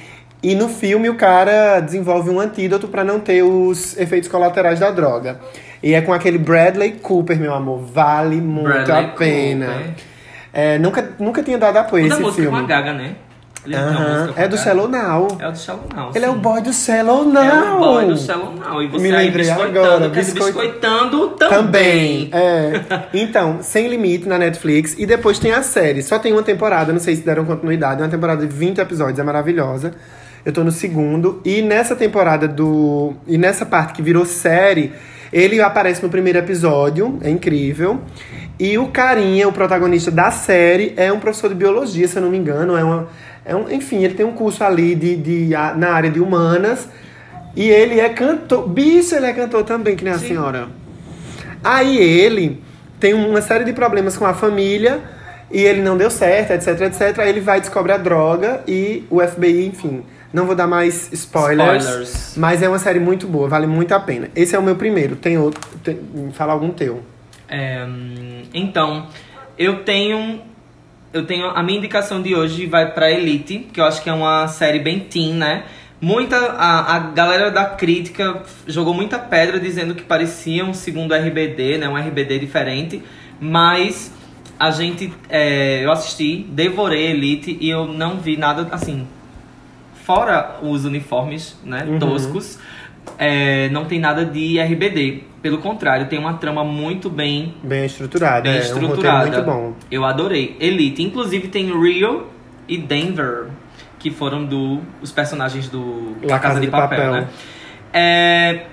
[0.43, 4.91] E no filme o cara desenvolve um antídoto para não ter os efeitos colaterais da
[4.91, 5.39] droga.
[5.83, 7.81] E é com aquele Bradley Cooper, meu amor.
[7.93, 9.67] Vale muito Bradley a pena.
[9.67, 10.16] Cooper.
[10.59, 12.51] É, nunca, nunca tinha dado apoio O esse filme.
[12.51, 13.15] com a Gaga, né?
[13.67, 14.57] Ele com É do
[14.89, 15.27] Now.
[15.41, 16.11] É o do Now.
[16.15, 16.39] Ele é o sim.
[16.39, 16.73] boy do
[17.25, 17.43] Now.
[17.45, 18.15] É o boy do
[18.61, 18.83] Now.
[18.83, 22.29] E você Me lembrei agora, biscoit- biscoitando Também.
[22.29, 22.31] também.
[22.33, 22.81] É.
[23.13, 24.95] Então, Sem Limite na Netflix.
[24.97, 26.01] E depois tem a série.
[26.03, 28.01] Só tem uma temporada, não sei se deram continuidade.
[28.01, 29.93] É uma temporada de 20 episódios, é maravilhosa.
[30.45, 31.41] Eu tô no segundo.
[31.45, 33.15] E nessa temporada do.
[33.27, 34.93] E nessa parte que virou série,
[35.33, 37.19] ele aparece no primeiro episódio.
[37.21, 38.01] É incrível.
[38.59, 42.31] E o carinha, o protagonista da série, é um professor de biologia, se eu não
[42.31, 42.77] me engano.
[42.77, 43.09] É uma.
[43.45, 46.89] É um, enfim, ele tem um curso ali de, de, na área de humanas.
[47.55, 48.69] E ele é cantor.
[48.69, 50.69] Bicho, ele é cantor também, que nem a senhora.
[51.63, 52.63] Aí ele
[52.99, 55.01] tem uma série de problemas com a família
[55.51, 57.19] e ele não deu certo, etc, etc.
[57.21, 60.03] Aí ele vai descobre a droga e o FBI, enfim.
[60.33, 62.35] Não vou dar mais spoilers, Spoilers.
[62.37, 64.29] mas é uma série muito boa, vale muito a pena.
[64.35, 65.17] Esse é o meu primeiro.
[65.17, 65.61] Tem outro?
[65.83, 65.99] Tem,
[66.33, 67.01] fala algum teu.
[67.49, 67.87] É,
[68.53, 69.07] então,
[69.59, 70.41] eu tenho.
[71.13, 71.47] Eu tenho.
[71.49, 74.79] A minha indicação de hoje vai pra Elite, que eu acho que é uma série
[74.79, 75.65] bem teen, né?
[76.01, 76.37] Muita.
[76.37, 81.89] A, a galera da crítica jogou muita pedra dizendo que parecia um segundo RBD, né?
[81.89, 83.03] Um RBD diferente.
[83.41, 84.13] Mas
[84.59, 85.13] a gente.
[85.29, 89.07] é, eu assisti, devorei Elite e eu não vi nada assim.
[90.05, 91.85] Fora os uniformes, né?
[91.85, 91.99] Uhum.
[91.99, 92.59] Toscos.
[93.19, 95.25] é, não tem nada de RBD.
[95.49, 99.27] Pelo contrário, tem uma trama muito bem Bem estruturado, bem é um estruturada.
[99.31, 99.75] muito bom.
[99.89, 100.57] Eu adorei.
[100.59, 101.05] Elite.
[101.05, 102.27] Inclusive tem Rio
[102.67, 103.47] e Denver,
[103.97, 107.13] que foram do, os personagens do La Casa de Papel.
[107.13, 107.29] né?
[107.93, 108.65] É,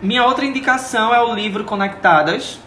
[0.00, 2.58] minha outra indicação é o livro Conectadas.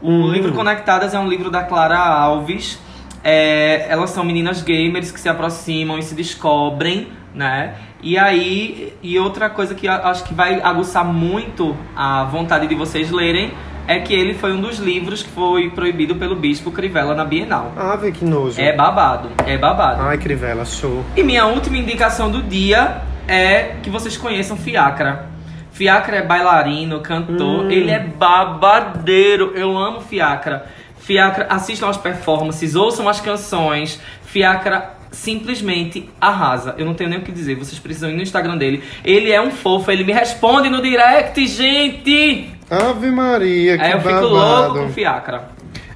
[0.00, 0.32] O Hum.
[0.32, 2.80] livro Conectadas é um livro da Clara Alves.
[3.22, 7.74] É, elas são meninas gamers que se aproximam e se descobrem, né?
[8.02, 12.74] E aí, e outra coisa que eu acho que vai aguçar muito a vontade de
[12.74, 13.52] vocês lerem
[13.86, 17.72] é que ele foi um dos livros que foi proibido pelo Bispo Crivella na Bienal.
[17.76, 18.60] Ave, que nojo.
[18.60, 20.02] É babado, é babado.
[20.02, 21.04] Ai, Crivella, show.
[21.16, 25.26] E minha última indicação do dia é que vocês conheçam Fiacra.
[25.72, 27.70] Fiacra é bailarino, cantor, Hum.
[27.70, 29.52] ele é babadeiro.
[29.54, 30.66] Eu amo Fiacra.
[30.98, 34.00] Fiacra, assistam as performances, ouçam as canções.
[34.22, 36.74] Fiacra simplesmente arrasa.
[36.78, 38.82] Eu não tenho nem o que dizer, vocês precisam ir no Instagram dele.
[39.04, 42.50] Ele é um fofo, ele me responde no direct, gente!
[42.70, 44.28] Ave Maria, que Aí eu fico babado.
[44.28, 45.48] louco com Fiacra.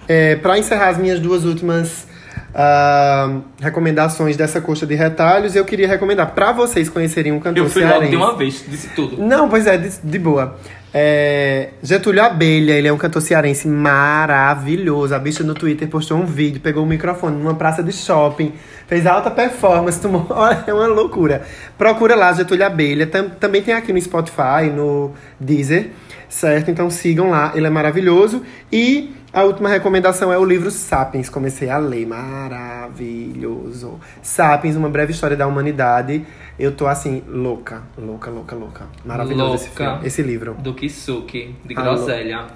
[0.09, 2.07] É, para encerrar as minhas duas últimas
[2.55, 7.71] ah, recomendações dessa coxa de retalhos, eu queria recomendar para vocês conhecerem um cantor Eu
[7.71, 8.11] fui logo cearense.
[8.11, 9.23] de uma vez, disse tudo.
[9.23, 10.57] Não, pois é, de, de boa.
[10.93, 15.15] É, Getúlio Abelha, ele é um cantor cearense maravilhoso.
[15.15, 18.53] A bicha no Twitter postou um vídeo, pegou o microfone numa praça de shopping,
[18.87, 20.27] fez alta performance, tomou.
[20.67, 21.43] É uma loucura.
[21.79, 23.07] Procura lá, Getúlio Abelha.
[23.07, 25.91] Tam- também tem aqui no Spotify, no Deezer,
[26.29, 26.71] certo?
[26.71, 28.43] Então sigam lá, ele é maravilhoso.
[28.73, 31.29] E a última recomendação é o livro Sapiens.
[31.29, 33.99] Comecei a ler, maravilhoso.
[34.23, 36.25] Sapiens, uma breve história da humanidade.
[36.59, 38.87] Eu tô assim, louca, louca, louca, louca.
[39.05, 39.91] Maravilhoso esse Louca.
[39.93, 40.55] filme, esse livro.
[40.55, 42.47] Do Kisuke, de groselha.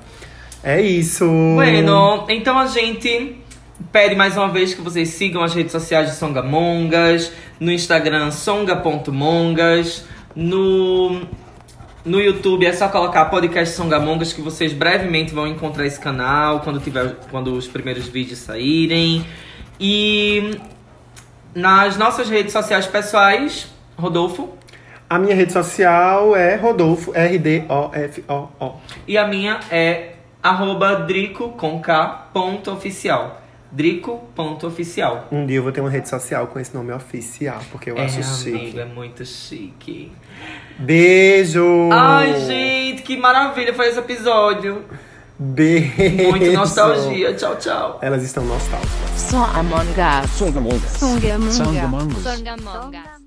[0.62, 1.24] É isso.
[1.54, 3.36] Bueno, então a gente
[3.92, 10.04] pede mais uma vez que vocês sigam as redes sociais de Songamongas, no Instagram songa.mongas,
[10.34, 11.22] no
[12.04, 16.80] no YouTube é só colocar podcast Songamongas que vocês brevemente vão encontrar esse canal quando
[16.80, 19.26] tiver quando os primeiros vídeos saírem.
[19.78, 20.58] E
[21.54, 23.68] nas nossas redes sociais pessoais,
[23.98, 24.56] Rodolfo,
[25.10, 28.72] A minha rede social é Rodolfo, R-D-O-F-O-O.
[29.06, 33.40] E a minha é arroba drico com K, ponto oficial.
[33.70, 35.28] Drico, ponto oficial.
[35.31, 38.05] Um dia eu vou ter uma rede social com esse nome oficial, porque eu é,
[38.05, 38.57] acho chique.
[38.57, 40.11] amigo, é muito chique.
[40.78, 41.90] Beijo!
[41.93, 44.85] Ai, gente, que maravilha foi esse episódio.
[45.39, 46.31] Beijo!
[46.31, 47.35] Muito nostalgia.
[47.35, 47.99] Tchau, tchau.
[48.01, 49.11] Elas estão nostálgicas.
[49.16, 50.31] Só Among Us.
[50.31, 50.90] Songamongas.
[50.93, 51.53] Songamonga.
[51.53, 52.23] Songamongas.
[52.23, 53.18] Songamongas.